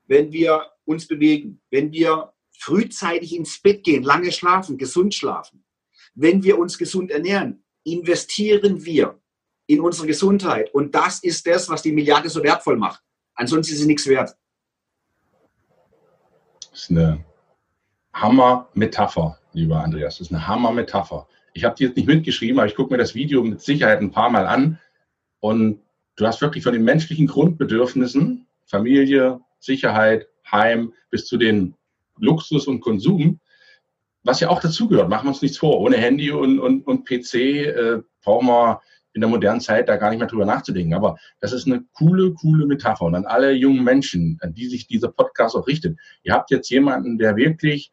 [0.06, 5.66] wenn wir uns bewegen, wenn wir frühzeitig ins Bett gehen, lange schlafen, gesund schlafen,
[6.14, 9.20] wenn wir uns gesund ernähren, investieren wir
[9.66, 10.74] in unsere Gesundheit.
[10.74, 13.02] Und das ist das, was die Milliarde so wertvoll macht.
[13.36, 14.36] Ansonsten ist sie nichts wert.
[16.72, 17.24] Das ist eine
[18.14, 20.18] Hammer-Metapher, lieber Andreas.
[20.18, 21.28] Das ist eine Hammer-Metapher.
[21.54, 24.12] Ich habe die jetzt nicht mitgeschrieben, aber ich gucke mir das Video mit Sicherheit ein
[24.12, 24.80] paar Mal an.
[25.40, 25.82] Und
[26.16, 31.76] du hast wirklich von den menschlichen Grundbedürfnissen, Familie, Sicherheit, Heim, bis zu den
[32.18, 33.40] Luxus und Konsum,
[34.24, 35.10] was ja auch dazugehört.
[35.10, 35.80] Machen wir uns nichts vor.
[35.80, 38.82] Ohne Handy und, und, und PC äh, brauchen wir
[39.14, 40.94] in der modernen Zeit da gar nicht mehr drüber nachzudenken.
[40.94, 43.06] Aber das ist eine coole, coole Metapher.
[43.06, 45.98] Und an alle jungen Menschen, an die sich dieser Podcast auch richtet.
[46.24, 47.92] Ihr habt jetzt jemanden, der wirklich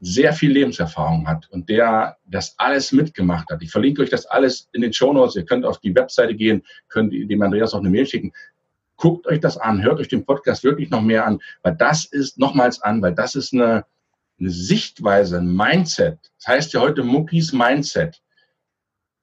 [0.00, 3.62] sehr viel Lebenserfahrung hat und der das alles mitgemacht hat.
[3.62, 5.36] Ich verlinke euch das alles in den Show Notes.
[5.36, 8.32] Ihr könnt auf die Webseite gehen, könnt dem Andreas auch eine Mail schicken.
[8.96, 12.38] Guckt euch das an, hört euch den Podcast wirklich noch mehr an, weil das ist
[12.38, 13.84] nochmals an, weil das ist eine,
[14.38, 16.18] eine Sichtweise, ein Mindset.
[16.38, 18.20] Das heißt ja heute Muckis Mindset.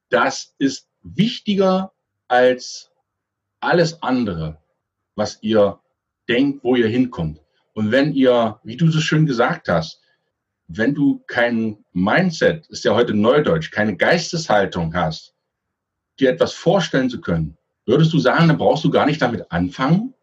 [0.09, 1.93] Das ist wichtiger
[2.27, 2.91] als
[3.59, 4.61] alles andere,
[5.15, 5.79] was ihr
[6.27, 7.41] denkt, wo ihr hinkommt.
[7.73, 10.01] Und wenn ihr, wie du so schön gesagt hast,
[10.67, 15.33] wenn du kein Mindset, ist ja heute Neudeutsch, keine Geisteshaltung hast,
[16.19, 20.13] dir etwas vorstellen zu können, würdest du sagen, dann brauchst du gar nicht damit anfangen?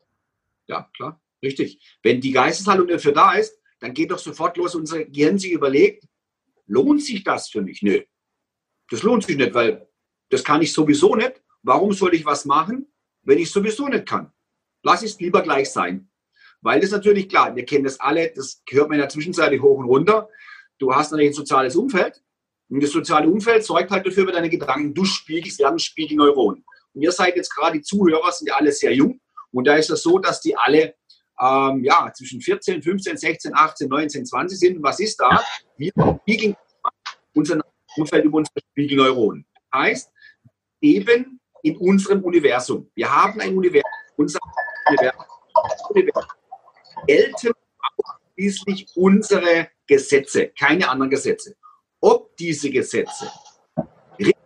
[0.67, 1.99] Ja, klar, richtig.
[2.03, 6.07] Wenn die Geisteshaltung dafür da ist, dann geht doch sofort los, unser Gehirn sich überlegt,
[6.67, 7.83] lohnt sich das für mich?
[7.83, 8.03] Nö,
[8.91, 9.89] das lohnt sich nicht, weil
[10.31, 11.43] das kann ich sowieso nicht.
[11.63, 12.87] Warum soll ich was machen,
[13.23, 14.33] wenn ich sowieso nicht kann?
[14.83, 16.11] Lass es lieber gleich sein.
[16.61, 19.79] Weil das natürlich klar, wir kennen das alle, das hört man in der Zwischenzeit hoch
[19.79, 20.29] und runter.
[20.79, 22.23] Du hast natürlich ein soziales Umfeld
[22.69, 26.65] und das soziale Umfeld sorgt halt dafür, mit deine Gedanken, du spiegelst, lernen Spiegelneuronen.
[26.95, 29.21] Und ihr seid jetzt gerade die Zuhörer, sind ja alle sehr jung
[29.53, 30.95] und da ist es so, dass die alle
[31.41, 34.83] ähm, ja, zwischen 14, 15, 16, 18, 19, 20 sind.
[34.83, 35.43] Was ist da?
[35.77, 35.93] Wir
[36.23, 36.57] spiegeln
[37.35, 37.61] unser
[37.97, 39.47] Umfeld über unsere Spiegelneuronen.
[39.73, 40.11] Heißt,
[40.81, 42.91] eben in unserem Universum.
[42.95, 44.39] Wir haben ein Universum, unser
[44.89, 45.25] Universum,
[45.91, 46.31] Universum
[47.07, 47.53] gelten
[47.97, 51.57] ausschließlich unsere Gesetze, keine anderen Gesetze.
[52.01, 53.31] Ob diese Gesetze
[54.19, 54.37] richtig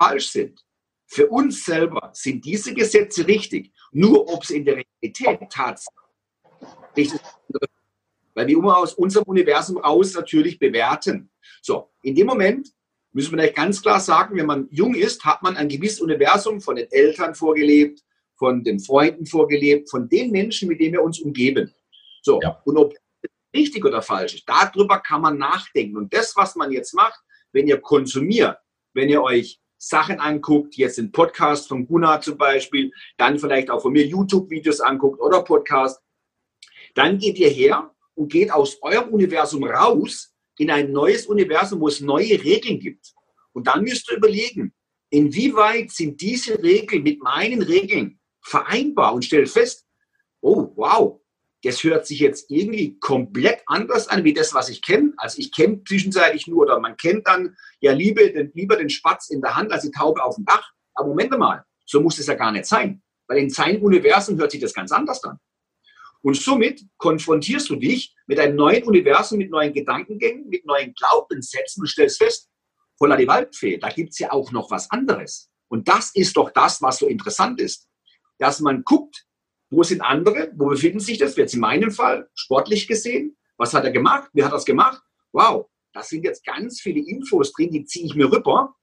[0.00, 0.64] falsch sind,
[1.06, 6.04] für uns selber sind diese Gesetze richtig, nur ob sie in der Realität tatsächlich
[6.96, 7.70] richtig sind.
[8.34, 11.30] Weil wir immer aus unserem Universum raus natürlich bewerten.
[11.62, 12.68] So, in dem Moment
[13.14, 16.60] müssen wir vielleicht ganz klar sagen, wenn man jung ist, hat man ein gewisses Universum
[16.60, 18.02] von den Eltern vorgelebt,
[18.36, 21.72] von den Freunden vorgelebt, von den Menschen, mit denen wir uns umgeben.
[22.22, 22.60] So, ja.
[22.64, 25.96] und ob das richtig oder falsch ist, darüber kann man nachdenken.
[25.96, 27.20] Und das, was man jetzt macht,
[27.52, 28.58] wenn ihr konsumiert,
[28.94, 33.82] wenn ihr euch Sachen anguckt, jetzt den Podcast von Gunnar zum Beispiel, dann vielleicht auch
[33.82, 36.02] von mir YouTube-Videos anguckt oder Podcast,
[36.94, 41.88] dann geht ihr her und geht aus eurem Universum raus in ein neues Universum, wo
[41.88, 43.12] es neue Regeln gibt.
[43.52, 44.74] Und dann müsst ihr überlegen,
[45.10, 49.86] inwieweit sind diese Regeln mit meinen Regeln vereinbar und stellt fest,
[50.40, 51.20] oh wow,
[51.62, 55.14] das hört sich jetzt irgendwie komplett anders an, wie das, was ich kenne.
[55.16, 59.30] Also ich kenne zwischenzeitlich nur, oder man kennt dann ja lieber den, lieber den Spatz
[59.30, 60.70] in der Hand als die Taube auf dem Dach.
[60.94, 63.02] Aber Moment mal, so muss es ja gar nicht sein.
[63.26, 65.38] Weil in seinem Universum hört sich das ganz anders an.
[66.24, 71.82] Und somit konfrontierst du dich mit einem neuen Universum, mit neuen Gedankengängen, mit neuen Glaubenssätzen
[71.82, 72.48] und stellst fest,
[72.96, 75.50] voller die Waldfee, da gibt es ja auch noch was anderes.
[75.68, 77.88] Und das ist doch das, was so interessant ist.
[78.38, 79.26] Dass man guckt,
[79.68, 80.50] wo sind andere?
[80.56, 81.36] Wo befinden sich das?
[81.36, 83.36] Jetzt in meinem Fall sportlich gesehen.
[83.58, 84.30] Was hat er gemacht?
[84.32, 85.02] Wie hat er es gemacht?
[85.30, 88.74] Wow, da sind jetzt ganz viele Infos drin, die ziehe ich mir rüber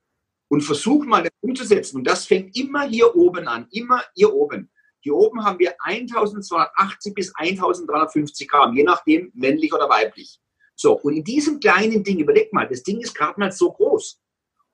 [0.46, 1.96] und versuche mal das umzusetzen.
[1.96, 4.70] Und das fängt immer hier oben an, immer hier oben.
[5.02, 10.40] Hier oben haben wir 1280 bis 1350 Gramm, je nachdem männlich oder weiblich.
[10.76, 14.20] So, und in diesem kleinen Ding, überleg mal, das Ding ist gerade mal so groß.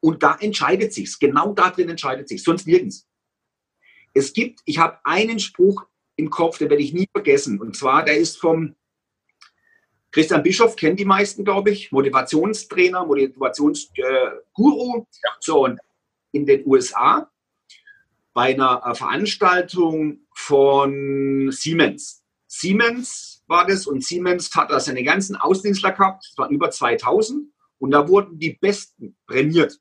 [0.00, 1.18] Und da entscheidet sich's.
[1.18, 3.08] Genau da drin entscheidet sich, sonst nirgends.
[4.12, 5.86] Es gibt, ich habe einen Spruch
[6.16, 7.60] im Kopf, den werde ich nie vergessen.
[7.60, 8.76] Und zwar, der ist vom
[10.10, 15.06] Christian Bischof, kennen die meisten, glaube ich, Motivationstrainer, Motivationsguru.
[15.22, 15.30] Ja.
[15.40, 15.80] So, und
[16.32, 17.30] in den USA
[18.38, 22.24] bei einer äh, Veranstaltung von Siemens.
[22.46, 27.52] Siemens war das und Siemens hat da seine ganzen Außendienstler gehabt, es waren über 2000
[27.78, 29.80] und da wurden die Besten prämiert.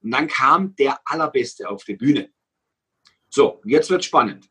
[0.00, 2.30] Und dann kam der Allerbeste auf die Bühne.
[3.30, 4.48] So, jetzt wird spannend.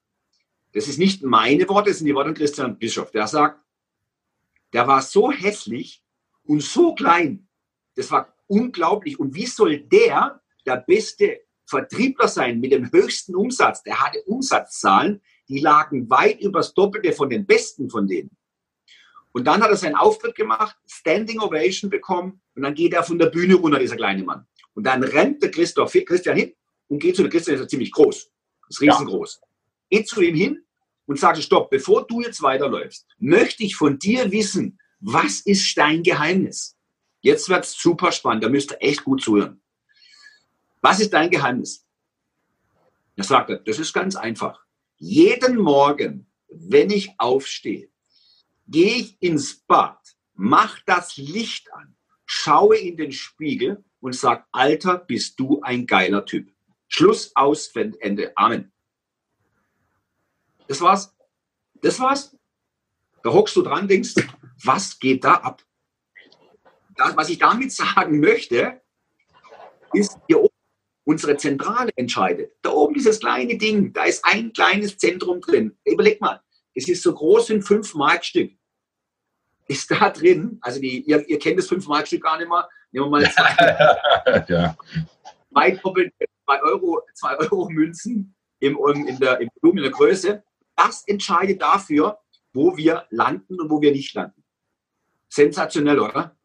[0.74, 3.12] Das ist nicht meine Worte, das sind die Worte von Christian Bischof.
[3.12, 3.64] Der sagt,
[4.74, 6.04] der war so hässlich
[6.44, 7.48] und so klein.
[7.96, 9.18] Das war unglaublich.
[9.18, 13.84] Und wie soll der der beste Vertriebler sein mit dem höchsten Umsatz?
[13.84, 18.36] Der hatte Umsatzzahlen, die lagen weit übers Doppelte von den besten von denen.
[19.34, 23.19] Und dann hat er seinen Auftritt gemacht, Standing Ovation bekommen und dann geht er von
[23.19, 24.47] der Bühne runter, dieser kleine Mann.
[24.73, 26.53] Und dann rennt der Christoph, Christian hin
[26.88, 28.32] und geht zu der Christian, ist er ziemlich groß,
[28.69, 29.39] ist riesengroß.
[29.41, 29.47] Ja.
[29.89, 30.65] Geht zu ihm hin
[31.06, 36.03] und sagte, stopp, bevor du jetzt weiterläufst, möchte ich von dir wissen, was ist dein
[36.03, 36.75] Geheimnis?
[37.21, 39.62] Jetzt wird es super spannend, da müsst ihr echt gut zuhören.
[40.82, 41.86] Was ist dein Geheimnis?
[43.16, 44.63] Er sagte, das ist ganz einfach.
[44.98, 47.90] Jeden Morgen, wenn ich aufstehe,
[48.68, 50.00] gehe ich ins Bad,
[50.34, 56.26] mach das Licht an, schaue in den Spiegel und sag, Alter, bist du ein geiler
[56.26, 56.52] Typ.
[56.88, 58.32] Schluss aus, Ende.
[58.38, 58.72] Amen.
[60.68, 61.13] Das war's.
[61.82, 62.38] Das war's.
[63.24, 64.16] Da hockst du dran, denkst,
[64.63, 65.63] was geht da ab?
[66.96, 68.82] Das, was ich damit sagen möchte,
[69.94, 70.47] ist, oben
[71.08, 72.52] unsere Zentrale entscheidet.
[72.62, 75.78] Da oben dieses kleine Ding, da ist ein kleines Zentrum drin.
[75.86, 76.41] Überleg mal,
[76.76, 78.52] es ist so groß wie ein 5-Mark-Stück.
[79.67, 83.10] Ist da drin, also die, ihr, ihr kennt das 5-Mark-Stück gar nicht mehr, nehmen wir
[83.10, 84.76] mal zwei, ja.
[85.52, 85.80] zwei,
[86.46, 90.43] zwei Euro, zwei Euro Münzen im, in der, im Volumen, in der Größe
[90.78, 92.20] das entscheidet dafür,
[92.54, 94.43] wo wir landen und wo wir nicht landen.
[95.28, 96.37] Sensationell, oder?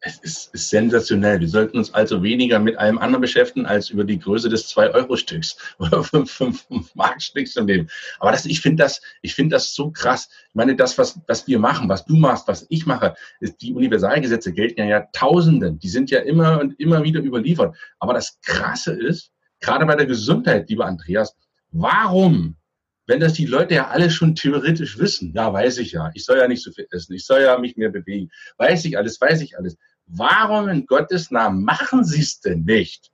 [0.00, 1.40] Es ist, ist sensationell.
[1.40, 5.56] Wir sollten uns also weniger mit allem anderen beschäftigen, als über die Größe des 2-Euro-Stücks
[5.78, 7.88] oder 5-Mark-Stücks im Leben.
[8.20, 10.28] Aber das, ich finde das, ich finde das so krass.
[10.48, 13.74] Ich meine, das, was, was wir machen, was du machst, was ich mache, ist, die
[13.74, 15.78] Universalgesetze gelten ja Jahrtausenden.
[15.80, 17.76] Die sind ja immer und immer wieder überliefert.
[17.98, 21.34] Aber das Krasse ist, gerade bei der Gesundheit, lieber Andreas,
[21.72, 22.56] warum
[23.08, 26.36] wenn das die Leute ja alle schon theoretisch wissen, ja, weiß ich ja, ich soll
[26.38, 29.40] ja nicht so viel essen, ich soll ja mich mehr bewegen, weiß ich alles, weiß
[29.40, 29.78] ich alles.
[30.08, 33.10] Warum in Gottes Namen machen Sie es denn nicht?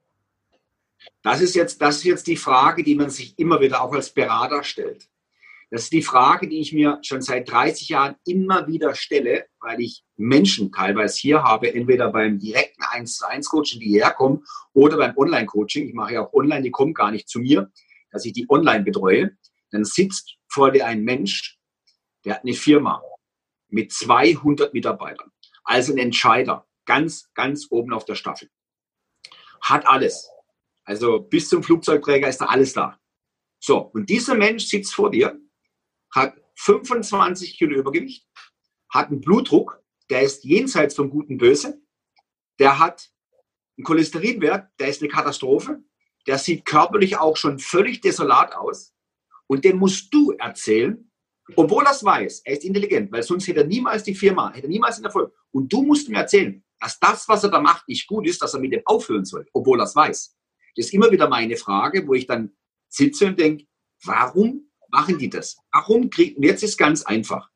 [1.22, 4.10] Das ist, jetzt, das ist jetzt die Frage, die man sich immer wieder auch als
[4.10, 5.08] Berater stellt.
[5.70, 9.80] Das ist die Frage, die ich mir schon seit 30 Jahren immer wieder stelle, weil
[9.80, 14.44] ich Menschen teilweise hier habe, entweder beim direkten 1 zu 1 Coaching, die hierher kommen,
[14.72, 15.88] oder beim Online-Coaching.
[15.88, 17.70] Ich mache ja auch online, die kommen gar nicht zu mir,
[18.12, 19.36] dass ich die online betreue
[19.74, 21.58] dann sitzt vor dir ein Mensch,
[22.24, 23.02] der hat eine Firma
[23.68, 25.30] mit 200 Mitarbeitern,
[25.64, 28.50] also ein Entscheider, ganz, ganz oben auf der Staffel.
[29.60, 30.28] Hat alles.
[30.84, 32.98] Also bis zum Flugzeugträger ist da alles da.
[33.58, 35.40] So, und dieser Mensch sitzt vor dir,
[36.10, 38.28] hat 25 Kilo Übergewicht,
[38.90, 41.80] hat einen Blutdruck, der ist jenseits vom Guten Böse,
[42.58, 43.10] der hat
[43.76, 45.82] einen Cholesterinwert, der ist eine Katastrophe,
[46.26, 48.94] der sieht körperlich auch schon völlig desolat aus,
[49.46, 51.10] und dem musst du erzählen,
[51.56, 54.66] obwohl er es weiß, er ist intelligent, weil sonst hätte er niemals die Firma, hätte
[54.66, 55.34] er niemals den Erfolg.
[55.50, 58.54] Und du musst ihm erzählen, dass das, was er da macht, nicht gut ist, dass
[58.54, 60.36] er mit dem aufhören soll, obwohl er es weiß.
[60.76, 62.56] Das ist immer wieder meine Frage, wo ich dann
[62.88, 63.66] sitze und denke,
[64.04, 65.56] warum machen die das?
[65.72, 67.48] Warum kriegen, jetzt ist ganz einfach.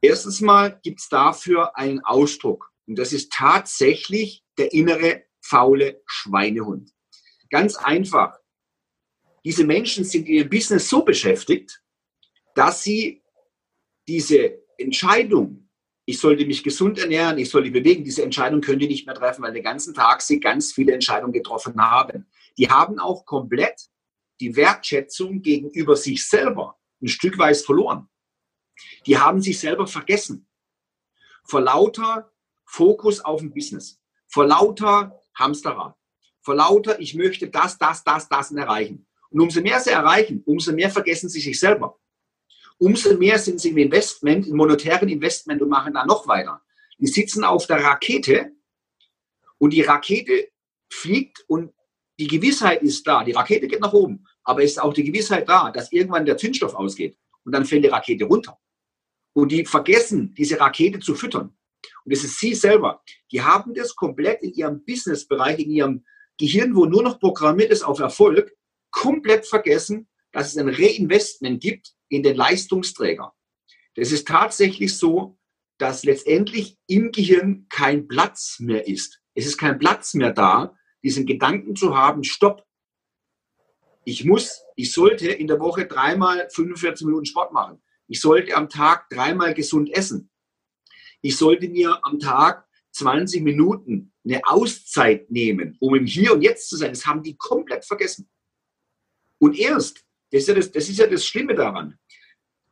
[0.00, 2.72] Erstens mal gibt es dafür einen Ausdruck.
[2.86, 6.90] Und das ist tatsächlich der innere faule Schweinehund.
[7.50, 8.36] Ganz einfach
[9.44, 11.82] diese Menschen sind in ihrem Business so beschäftigt,
[12.54, 13.22] dass sie
[14.06, 15.68] diese Entscheidung,
[16.04, 19.42] ich sollte mich gesund ernähren, ich sollte bewegen, diese Entscheidung können die nicht mehr treffen,
[19.42, 22.26] weil den ganzen Tag sie ganz viele Entscheidungen getroffen haben.
[22.58, 23.88] Die haben auch komplett
[24.40, 28.08] die Wertschätzung gegenüber sich selber ein Stück weit verloren.
[29.06, 30.48] Die haben sich selber vergessen.
[31.44, 32.32] Vor lauter
[32.64, 34.00] Fokus auf dem Business.
[34.28, 35.94] Vor lauter Hamsterrad.
[36.40, 39.06] Vor lauter, ich möchte das, das, das, das erreichen.
[39.30, 41.98] Und umso mehr sie erreichen, umso mehr vergessen sie sich selber.
[42.82, 46.60] Umso mehr sind sie im Investment, im monetären Investment und machen da noch weiter.
[46.98, 48.50] Die sitzen auf der Rakete
[49.58, 50.48] und die Rakete
[50.92, 51.72] fliegt und
[52.18, 53.22] die Gewissheit ist da.
[53.22, 56.74] Die Rakete geht nach oben, aber ist auch die Gewissheit da, dass irgendwann der Zündstoff
[56.74, 58.58] ausgeht und dann fällt die Rakete runter.
[59.32, 61.56] Und die vergessen, diese Rakete zu füttern.
[62.04, 63.00] Und das ist sie selber.
[63.30, 66.04] Die haben das komplett in ihrem Businessbereich, in ihrem
[66.36, 68.52] Gehirn, wo nur noch programmiert ist auf Erfolg,
[68.90, 73.34] komplett vergessen, dass es ein Reinvestment gibt in den Leistungsträger.
[73.94, 75.38] Das ist tatsächlich so,
[75.78, 79.20] dass letztendlich im Gehirn kein Platz mehr ist.
[79.34, 82.64] Es ist kein Platz mehr da, diesen Gedanken zu haben, stopp.
[84.04, 87.82] Ich muss, ich sollte in der Woche dreimal 45 Minuten Sport machen.
[88.08, 90.30] Ich sollte am Tag dreimal gesund essen.
[91.22, 96.68] Ich sollte mir am Tag 20 Minuten eine Auszeit nehmen, um im Hier und Jetzt
[96.68, 96.90] zu sein.
[96.90, 98.28] Das haben die komplett vergessen.
[99.38, 101.98] Und erst, das ist, ja das, das ist ja das Schlimme daran,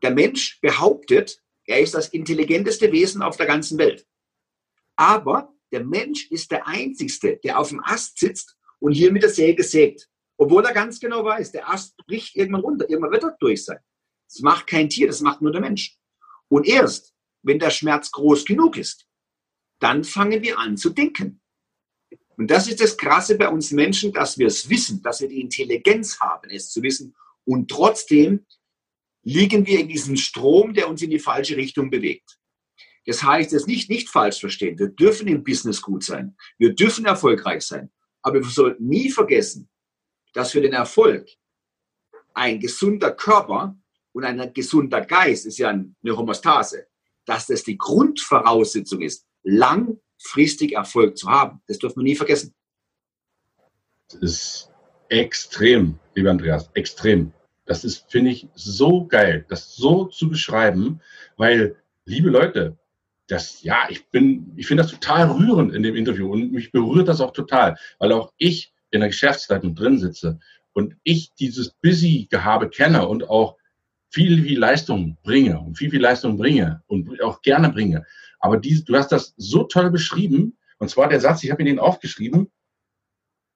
[0.03, 4.07] der Mensch behauptet, er ist das intelligenteste Wesen auf der ganzen Welt.
[4.97, 9.31] Aber der Mensch ist der Einzige, der auf dem Ast sitzt und hier mit der
[9.31, 10.09] Säge sägt.
[10.37, 13.79] Obwohl er ganz genau weiß, der Ast bricht irgendwann runter, irgendwann wird er durch sein.
[14.27, 15.99] Das macht kein Tier, das macht nur der Mensch.
[16.49, 19.07] Und erst, wenn der Schmerz groß genug ist,
[19.81, 21.41] dann fangen wir an zu denken.
[22.37, 25.43] Und das ist das Krasse bei uns Menschen, dass wir es wissen, dass wir die
[25.43, 27.15] Intelligenz haben, es zu wissen.
[27.51, 28.47] Und trotzdem
[29.23, 32.39] liegen wir in diesem Strom, der uns in die falsche Richtung bewegt.
[33.07, 34.79] Das heißt, es nicht, nicht falsch verstehen.
[34.79, 36.37] Wir dürfen im Business gut sein.
[36.59, 37.91] Wir dürfen erfolgreich sein.
[38.23, 39.69] Aber wir sollten nie vergessen,
[40.33, 41.29] dass für den Erfolg
[42.35, 43.77] ein gesunder Körper
[44.13, 46.87] und ein gesunder Geist ist ja eine Homostase,
[47.25, 51.63] dass das die Grundvoraussetzung ist, lang langfristig Erfolg zu haben.
[51.67, 52.55] Das dürfen wir nie vergessen.
[54.09, 54.71] Das ist
[55.09, 57.33] extrem, lieber Andreas, extrem.
[57.71, 61.01] Das ist, finde ich, so geil, das so zu beschreiben,
[61.37, 62.77] weil, liebe Leute,
[63.29, 67.07] das, ja, ich bin, ich finde das total rührend in dem Interview und mich berührt
[67.07, 70.41] das auch total, weil auch ich in der Geschäftsleitung drin sitze
[70.73, 73.57] und ich dieses Busy-Gehabe kenne und auch
[74.09, 78.05] viel, viel Leistung bringe und viel, viel Leistung bringe und auch gerne bringe.
[78.41, 81.71] Aber die, du hast das so toll beschrieben, und zwar der Satz, ich habe mir
[81.71, 82.51] den aufgeschrieben,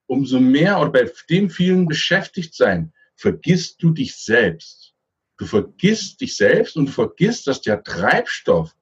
[0.06, 4.94] umso mehr oder bei dem vielen beschäftigt sein, vergisst du dich selbst.
[5.36, 8.74] Du vergisst dich selbst und vergisst, dass der Treibstoff,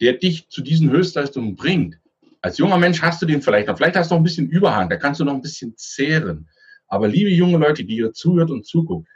[0.00, 1.98] der dich zu diesen Höchstleistungen bringt.
[2.42, 4.90] Als junger Mensch hast du den vielleicht noch, vielleicht hast du noch ein bisschen Überhang,
[4.90, 6.48] da kannst du noch ein bisschen zehren.
[6.88, 9.08] Aber liebe junge Leute, die ihr zuhört und zuguckt,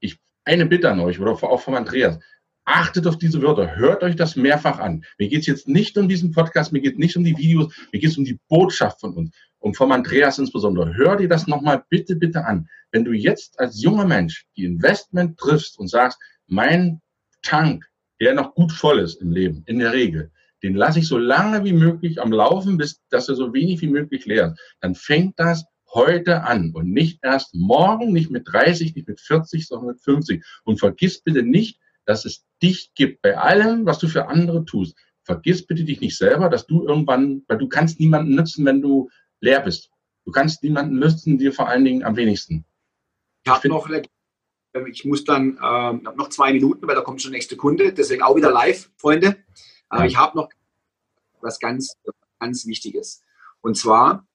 [0.00, 2.18] ich eine Bitte an euch oder auch von Andreas,
[2.64, 5.04] achtet auf diese Wörter, hört euch das mehrfach an.
[5.18, 8.00] Mir geht es jetzt nicht um diesen Podcast, mir geht nicht um die Videos, mir
[8.00, 9.30] geht es um die Botschaft von uns
[9.64, 10.94] und vom Andreas insbesondere.
[10.94, 12.68] Hör dir das nochmal bitte, bitte an.
[12.92, 17.00] Wenn du jetzt als junger Mensch die Investment triffst und sagst, mein
[17.40, 17.86] Tank,
[18.20, 20.30] der noch gut voll ist im Leben, in der Regel,
[20.62, 23.88] den lasse ich so lange wie möglich am Laufen, bis dass er so wenig wie
[23.88, 28.94] möglich leer ist, dann fängt das heute an und nicht erst morgen, nicht mit 30,
[28.94, 30.44] nicht mit 40, sondern mit 50.
[30.64, 34.94] Und vergiss bitte nicht, dass es dich gibt bei allem, was du für andere tust.
[35.22, 39.08] Vergiss bitte dich nicht selber, dass du irgendwann, weil du kannst niemanden nützen, wenn du
[39.44, 39.90] leer bist.
[40.24, 42.64] Du kannst niemanden nützen, dir vor allen Dingen am wenigsten.
[43.44, 43.88] Ich habe noch,
[44.90, 48.22] ich muss dann äh, noch zwei Minuten, weil da kommt schon der nächste Kunde, deswegen
[48.22, 49.36] auch wieder live, Freunde.
[49.88, 50.06] Aber ja.
[50.08, 50.48] ich habe noch
[51.40, 51.94] was ganz,
[52.40, 53.22] ganz Wichtiges.
[53.60, 54.26] Und zwar,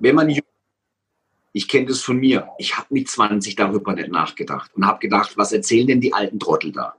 [0.00, 0.28] wenn man
[1.54, 2.48] ich kenne das von mir.
[2.58, 6.40] Ich habe mit 20 darüber nicht nachgedacht und habe gedacht, was erzählen denn die alten
[6.40, 6.96] Trottel da?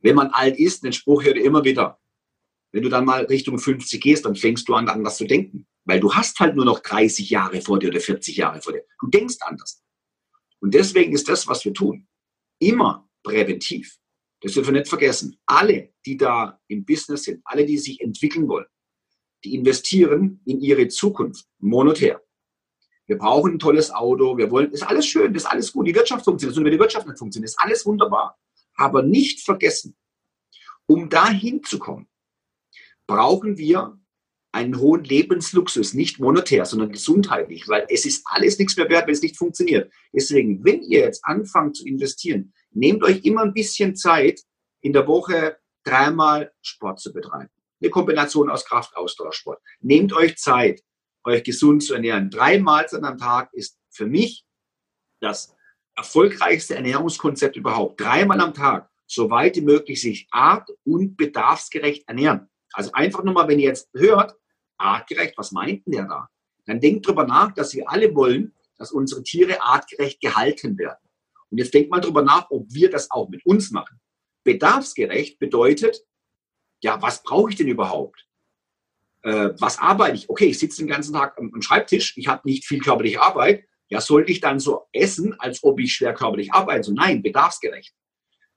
[0.00, 1.98] Wenn man alt ist, den Spruch hört ihr immer wieder.
[2.70, 5.66] Wenn du dann mal Richtung 50 gehst, dann fängst du an, anders zu denken.
[5.84, 8.84] Weil du hast halt nur noch 30 Jahre vor dir oder 40 Jahre vor dir.
[9.00, 9.82] Du denkst anders.
[10.60, 12.08] Und deswegen ist das, was wir tun,
[12.58, 13.98] immer präventiv.
[14.40, 15.38] Das dürfen wir nicht vergessen.
[15.46, 18.66] Alle, die da im Business sind, alle, die sich entwickeln wollen,
[19.44, 22.22] die investieren in ihre Zukunft monetär.
[23.06, 26.24] Wir brauchen ein tolles Auto, wir wollen, ist alles schön, ist alles gut, die Wirtschaft
[26.24, 28.38] funktioniert, und wenn die Wirtschaft nicht funktioniert, ist alles wunderbar.
[28.76, 29.96] Aber nicht vergessen,
[30.86, 32.08] um dahin zu kommen,
[33.06, 33.98] brauchen wir
[34.54, 39.14] einen hohen Lebensluxus, nicht monetär, sondern gesundheitlich, weil es ist alles nichts mehr wert, wenn
[39.14, 39.92] es nicht funktioniert.
[40.12, 44.42] Deswegen, wenn ihr jetzt anfangt zu investieren, nehmt euch immer ein bisschen Zeit,
[44.80, 47.50] in der Woche dreimal Sport zu betreiben.
[47.80, 49.60] Eine Kombination aus Kraftausdauersport.
[49.80, 50.82] Nehmt euch Zeit,
[51.24, 52.30] euch gesund zu ernähren.
[52.30, 54.44] Drei Mahlzeiten am Tag ist für mich
[55.20, 55.56] das
[55.96, 58.00] erfolgreichste Ernährungskonzept überhaupt.
[58.00, 62.48] Dreimal am Tag, so weit wie möglich, sich art- und bedarfsgerecht ernähren.
[62.72, 64.36] Also einfach nur mal, wenn ihr jetzt hört,
[64.78, 66.28] artgerecht, was meint denn der da?
[66.66, 70.98] Dann denkt drüber nach, dass wir alle wollen, dass unsere Tiere artgerecht gehalten werden.
[71.50, 74.00] Und jetzt denkt mal drüber nach, ob wir das auch mit uns machen.
[74.44, 76.00] Bedarfsgerecht bedeutet,
[76.82, 78.26] ja, was brauche ich denn überhaupt?
[79.22, 80.28] Äh, was arbeite ich?
[80.28, 83.64] Okay, ich sitze den ganzen Tag am, am Schreibtisch, ich habe nicht viel körperliche Arbeit.
[83.88, 86.84] Ja, sollte ich dann so essen, als ob ich schwer körperlich arbeite?
[86.84, 87.94] So, nein, bedarfsgerecht.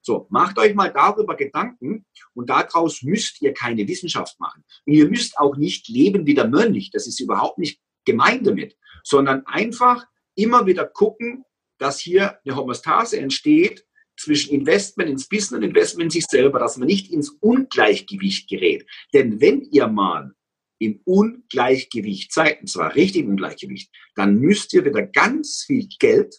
[0.08, 4.64] So, macht euch mal darüber Gedanken und daraus müsst ihr keine Wissenschaft machen.
[4.86, 8.78] Und ihr müsst auch nicht leben wie der Mönch, das ist überhaupt nicht gemeint damit,
[9.04, 11.44] sondern einfach immer wieder gucken,
[11.78, 13.86] dass hier eine Homostase entsteht
[14.18, 18.88] zwischen Investment ins Business und Investment in sich selber, dass man nicht ins Ungleichgewicht gerät.
[19.14, 20.32] Denn wenn ihr mal
[20.80, 26.34] im Ungleichgewicht seid, und zwar richtig im Ungleichgewicht, dann müsst ihr wieder ganz viel Geld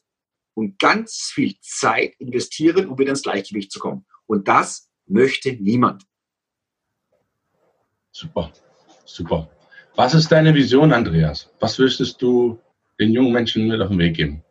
[0.59, 4.05] und ganz viel Zeit investieren, um wieder ins Gleichgewicht zu kommen.
[4.27, 6.03] Und das möchte niemand.
[8.11, 8.53] Super,
[9.05, 9.49] super.
[9.95, 11.49] Was ist deine Vision, Andreas?
[11.61, 12.59] Was würdest du
[12.99, 14.43] den jungen Menschen mit auf den Weg geben?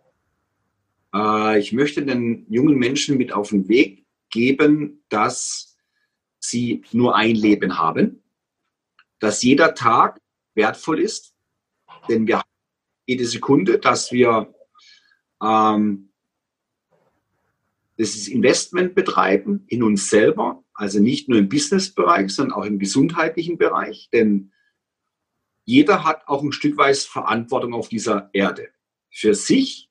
[1.13, 5.77] Äh, ich möchte den jungen Menschen mit auf den Weg geben, dass
[6.39, 8.23] sie nur ein Leben haben,
[9.19, 10.21] dass jeder Tag
[10.55, 11.33] wertvoll ist,
[12.07, 12.49] denn wir haben
[13.05, 14.53] jede Sekunde, dass wir
[15.41, 16.09] ähm,
[17.97, 23.57] das Investment betreiben in uns selber, also nicht nur im Businessbereich, sondern auch im gesundheitlichen
[23.57, 24.51] Bereich, denn
[25.65, 28.69] jeder hat auch ein Stück weit Verantwortung auf dieser Erde.
[29.09, 29.89] Für sich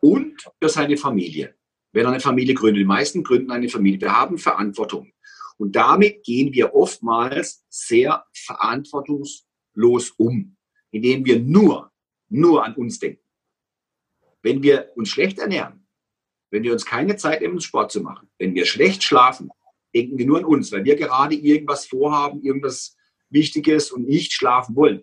[0.00, 1.54] und für seine Familie.
[1.92, 4.00] Wenn er eine Familie gründet, die meisten gründen eine Familie.
[4.00, 5.12] Wir haben Verantwortung.
[5.58, 10.56] Und damit gehen wir oftmals sehr verantwortungslos um,
[10.90, 11.92] indem wir nur,
[12.28, 13.25] nur an uns denken.
[14.46, 15.88] Wenn wir uns schlecht ernähren,
[16.52, 19.50] wenn wir uns keine Zeit nehmen, Sport zu machen, wenn wir schlecht schlafen,
[19.92, 22.96] denken wir nur an uns, weil wir gerade irgendwas vorhaben, irgendwas
[23.28, 25.02] Wichtiges und nicht schlafen wollen.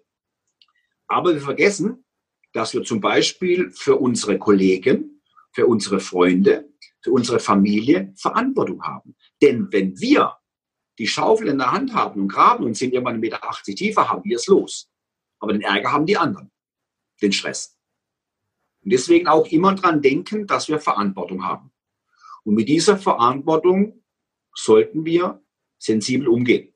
[1.07, 2.05] Aber wir vergessen,
[2.53, 5.21] dass wir zum Beispiel für unsere Kollegen,
[5.51, 6.69] für unsere Freunde,
[7.01, 9.13] für unsere Familie Verantwortung haben.
[9.41, 10.37] Denn wenn wir
[10.99, 14.23] die Schaufel in der Hand haben und graben und sind irgendwann 1,80 Meter tiefer, haben
[14.23, 14.89] wir es los.
[15.39, 16.49] Aber den Ärger haben die anderen,
[17.21, 17.72] den Stress.
[18.83, 21.71] Und deswegen auch immer dran denken, dass wir Verantwortung haben.
[22.43, 24.03] Und mit dieser Verantwortung
[24.53, 25.41] sollten wir
[25.77, 26.73] sensibel umgehen.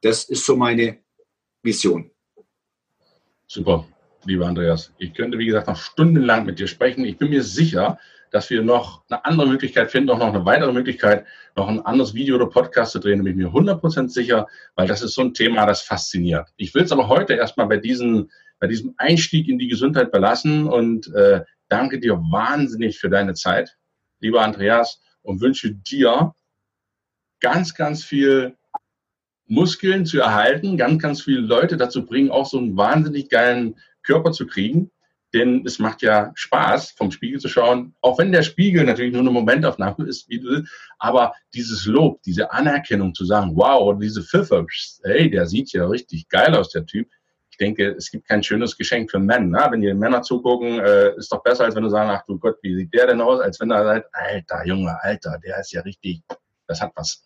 [0.00, 0.98] Das ist so meine
[1.62, 2.10] Vision.
[3.46, 3.86] Super,
[4.24, 4.92] lieber Andreas.
[4.98, 7.04] Ich könnte, wie gesagt, noch stundenlang mit dir sprechen.
[7.04, 7.98] Ich bin mir sicher,
[8.34, 11.24] dass wir noch eine andere Möglichkeit finden, auch noch eine weitere Möglichkeit,
[11.54, 14.88] noch ein anderes Video oder Podcast zu drehen, da bin ich mir 100% sicher, weil
[14.88, 16.48] das ist so ein Thema, das fasziniert.
[16.56, 18.32] Ich will es aber heute erstmal bei, diesen,
[18.64, 23.76] bei diesem Einstieg in die Gesundheit belassen und äh, danke dir wahnsinnig für deine Zeit,
[24.20, 26.32] lieber Andreas, und wünsche dir
[27.40, 28.56] ganz, ganz viel
[29.46, 34.32] Muskeln zu erhalten, ganz, ganz viele Leute dazu bringen, auch so einen wahnsinnig geilen Körper
[34.32, 34.90] zu kriegen.
[35.34, 39.20] Denn es macht ja Spaß, vom Spiegel zu schauen, auch wenn der Spiegel natürlich nur
[39.20, 40.26] eine Momentaufnahme ist,
[40.98, 44.64] aber dieses Lob, diese Anerkennung zu sagen, wow, diese Pfiffe,
[45.02, 47.10] hey, der sieht ja richtig geil aus, der Typ.
[47.54, 49.70] Ich denke, es gibt kein schönes Geschenk für Männer.
[49.70, 52.58] Wenn die Männer zugucken, äh, ist doch besser, als wenn du sagst, ach du Gott,
[52.62, 55.80] wie sieht der denn aus, als wenn er sagt, alter Junge, alter, der ist ja
[55.82, 56.20] richtig,
[56.66, 57.22] das hat was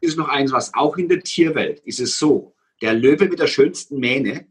[0.00, 3.48] ist noch eins, was auch in der Tierwelt ist es so, der Löwe mit der
[3.48, 4.46] schönsten Mähne,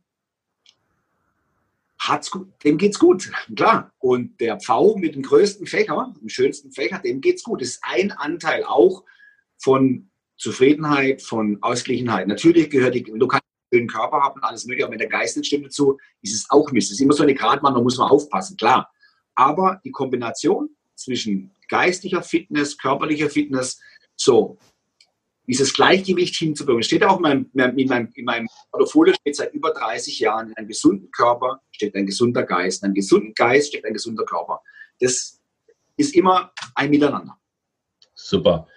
[1.97, 3.91] hat's gut, dem geht's gut, klar.
[3.97, 7.61] Und der Pfau mit dem größten Fächer, dem schönsten Fächer, dem geht's gut.
[7.61, 9.03] Das ist ein Anteil auch
[9.57, 12.27] von Zufriedenheit, von Ausgeglichenheit.
[12.27, 15.47] Natürlich gehört die, du kannst schönen Körper haben, alles mögliche, aber wenn der Geist nicht
[15.47, 16.87] stimmt dazu, ist es auch Mist.
[16.87, 18.91] Es ist immer so eine Gratwanderung, da muss man aufpassen, klar.
[19.35, 23.79] Aber die Kombination zwischen geistlicher Fitness, körperlicher Fitness,
[24.15, 24.57] so,
[25.49, 26.83] dieses Gleichgewicht hinzubekommen.
[26.83, 27.21] Steht auch in
[27.53, 31.59] meinem, in meinem, in meinem Portfolio steht seit über 30 Jahren, in einem gesunden Körper
[31.71, 34.61] steht ein gesunder Geist, in einem gesunden Geist steht ein gesunder Körper.
[34.99, 35.39] Das
[35.97, 37.39] ist immer ein Miteinander.
[38.13, 38.67] Super.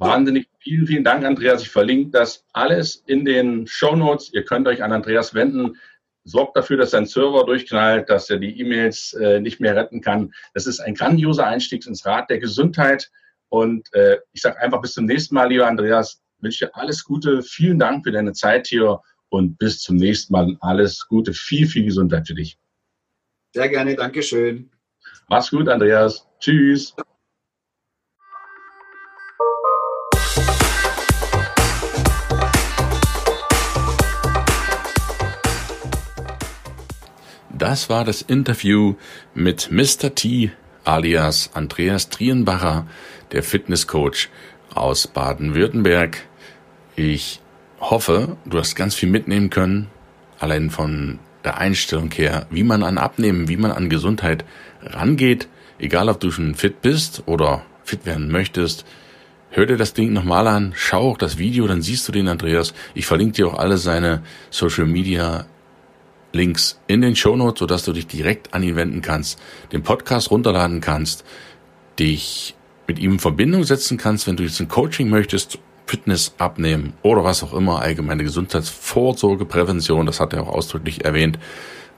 [0.00, 1.62] Wahnsinnig vielen, vielen Dank, Andreas.
[1.62, 4.32] Ich verlinke das alles in den Show Notes.
[4.32, 5.76] Ihr könnt euch an Andreas wenden.
[6.24, 10.32] Sorgt dafür, dass sein Server durchknallt, dass er die E-Mails äh, nicht mehr retten kann.
[10.54, 13.10] Das ist ein grandioser Einstieg ins Rad der Gesundheit.
[13.50, 16.22] Und äh, ich sage einfach bis zum nächsten Mal, lieber Andreas.
[16.38, 17.42] Wünsche dir alles Gute.
[17.42, 20.56] Vielen Dank für deine Zeit hier und bis zum nächsten Mal.
[20.60, 22.58] Alles Gute, viel, viel Gesundheit für dich.
[23.54, 24.70] Sehr gerne, Dankeschön.
[25.28, 26.26] Mach's gut, Andreas.
[26.38, 26.94] Tschüss.
[37.70, 38.96] Das war das Interview
[39.32, 40.12] mit Mr.
[40.12, 40.50] T
[40.82, 42.88] alias Andreas Trienbacher,
[43.30, 44.28] der Fitnesscoach
[44.74, 46.18] aus Baden-Württemberg.
[46.96, 47.40] Ich
[47.78, 49.86] hoffe, du hast ganz viel mitnehmen können,
[50.40, 54.44] allein von der Einstellung her, wie man an Abnehmen, wie man an Gesundheit
[54.82, 55.46] rangeht,
[55.78, 58.84] egal ob du schon fit bist oder fit werden möchtest.
[59.50, 62.74] Hör dir das Ding nochmal an, schau auch das Video, dann siehst du den Andreas.
[62.94, 65.46] Ich verlinke dir auch alle seine Social Media
[66.32, 69.40] Links in den Shownotes, sodass du dich direkt an ihn wenden kannst,
[69.72, 71.24] den Podcast runterladen kannst,
[71.98, 72.54] dich
[72.86, 77.24] mit ihm in Verbindung setzen kannst, wenn du jetzt ein Coaching möchtest, Fitness abnehmen oder
[77.24, 81.38] was auch immer, allgemeine Gesundheitsvorsorge, Prävention, das hat er auch ausdrücklich erwähnt.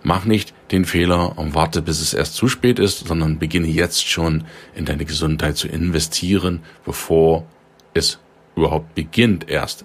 [0.03, 4.09] Mach nicht den Fehler und warte, bis es erst zu spät ist, sondern beginne jetzt
[4.09, 7.47] schon in deine Gesundheit zu investieren, bevor
[7.95, 8.19] es
[8.57, 9.85] überhaupt beginnt erst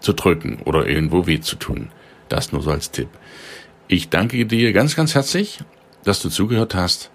[0.00, 1.90] zu drücken oder irgendwo weh zu tun.
[2.28, 3.08] Das nur so als Tipp.
[3.90, 5.60] Ich danke dir ganz, ganz herzlich,
[6.04, 7.10] dass du zugehört hast.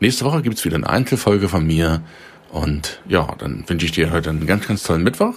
[0.00, 2.00] Nächste Woche gibt's wieder eine Einzelfolge von mir.
[2.50, 5.34] Und ja, dann wünsche ich dir heute einen ganz, ganz tollen Mittwoch.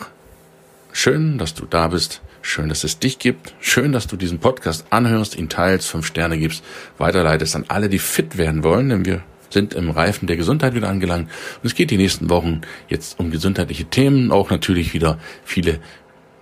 [0.94, 2.22] Schön, dass du da bist.
[2.42, 3.54] Schön, dass es dich gibt.
[3.60, 6.64] Schön, dass du diesen Podcast anhörst, ihn teilst, fünf Sterne gibst,
[6.98, 10.88] weiterleitest an alle, die fit werden wollen, denn wir sind im Reifen der Gesundheit wieder
[10.88, 11.30] angelangt.
[11.62, 15.80] Und es geht die nächsten Wochen jetzt um gesundheitliche Themen, auch natürlich wieder viele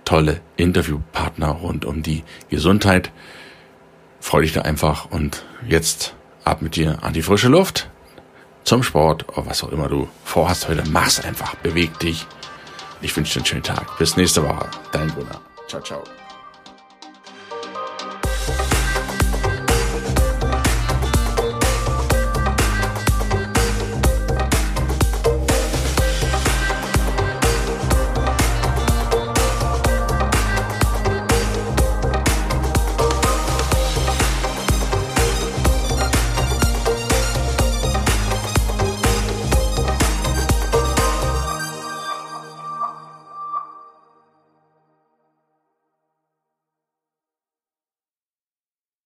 [0.04, 3.10] tolle Interviewpartner rund um die Gesundheit
[4.20, 6.14] freu dich da einfach und jetzt
[6.44, 7.88] ab mit dir an die frische Luft,
[8.64, 10.84] zum Sport oder was auch immer du vorhast heute.
[10.90, 12.26] Mach's einfach, beweg dich.
[13.00, 13.98] Ich wünsche dir einen schönen Tag.
[13.98, 14.68] Bis nächste Woche.
[14.92, 15.40] Dein Gunnar.
[15.66, 16.02] Ciao, ciao.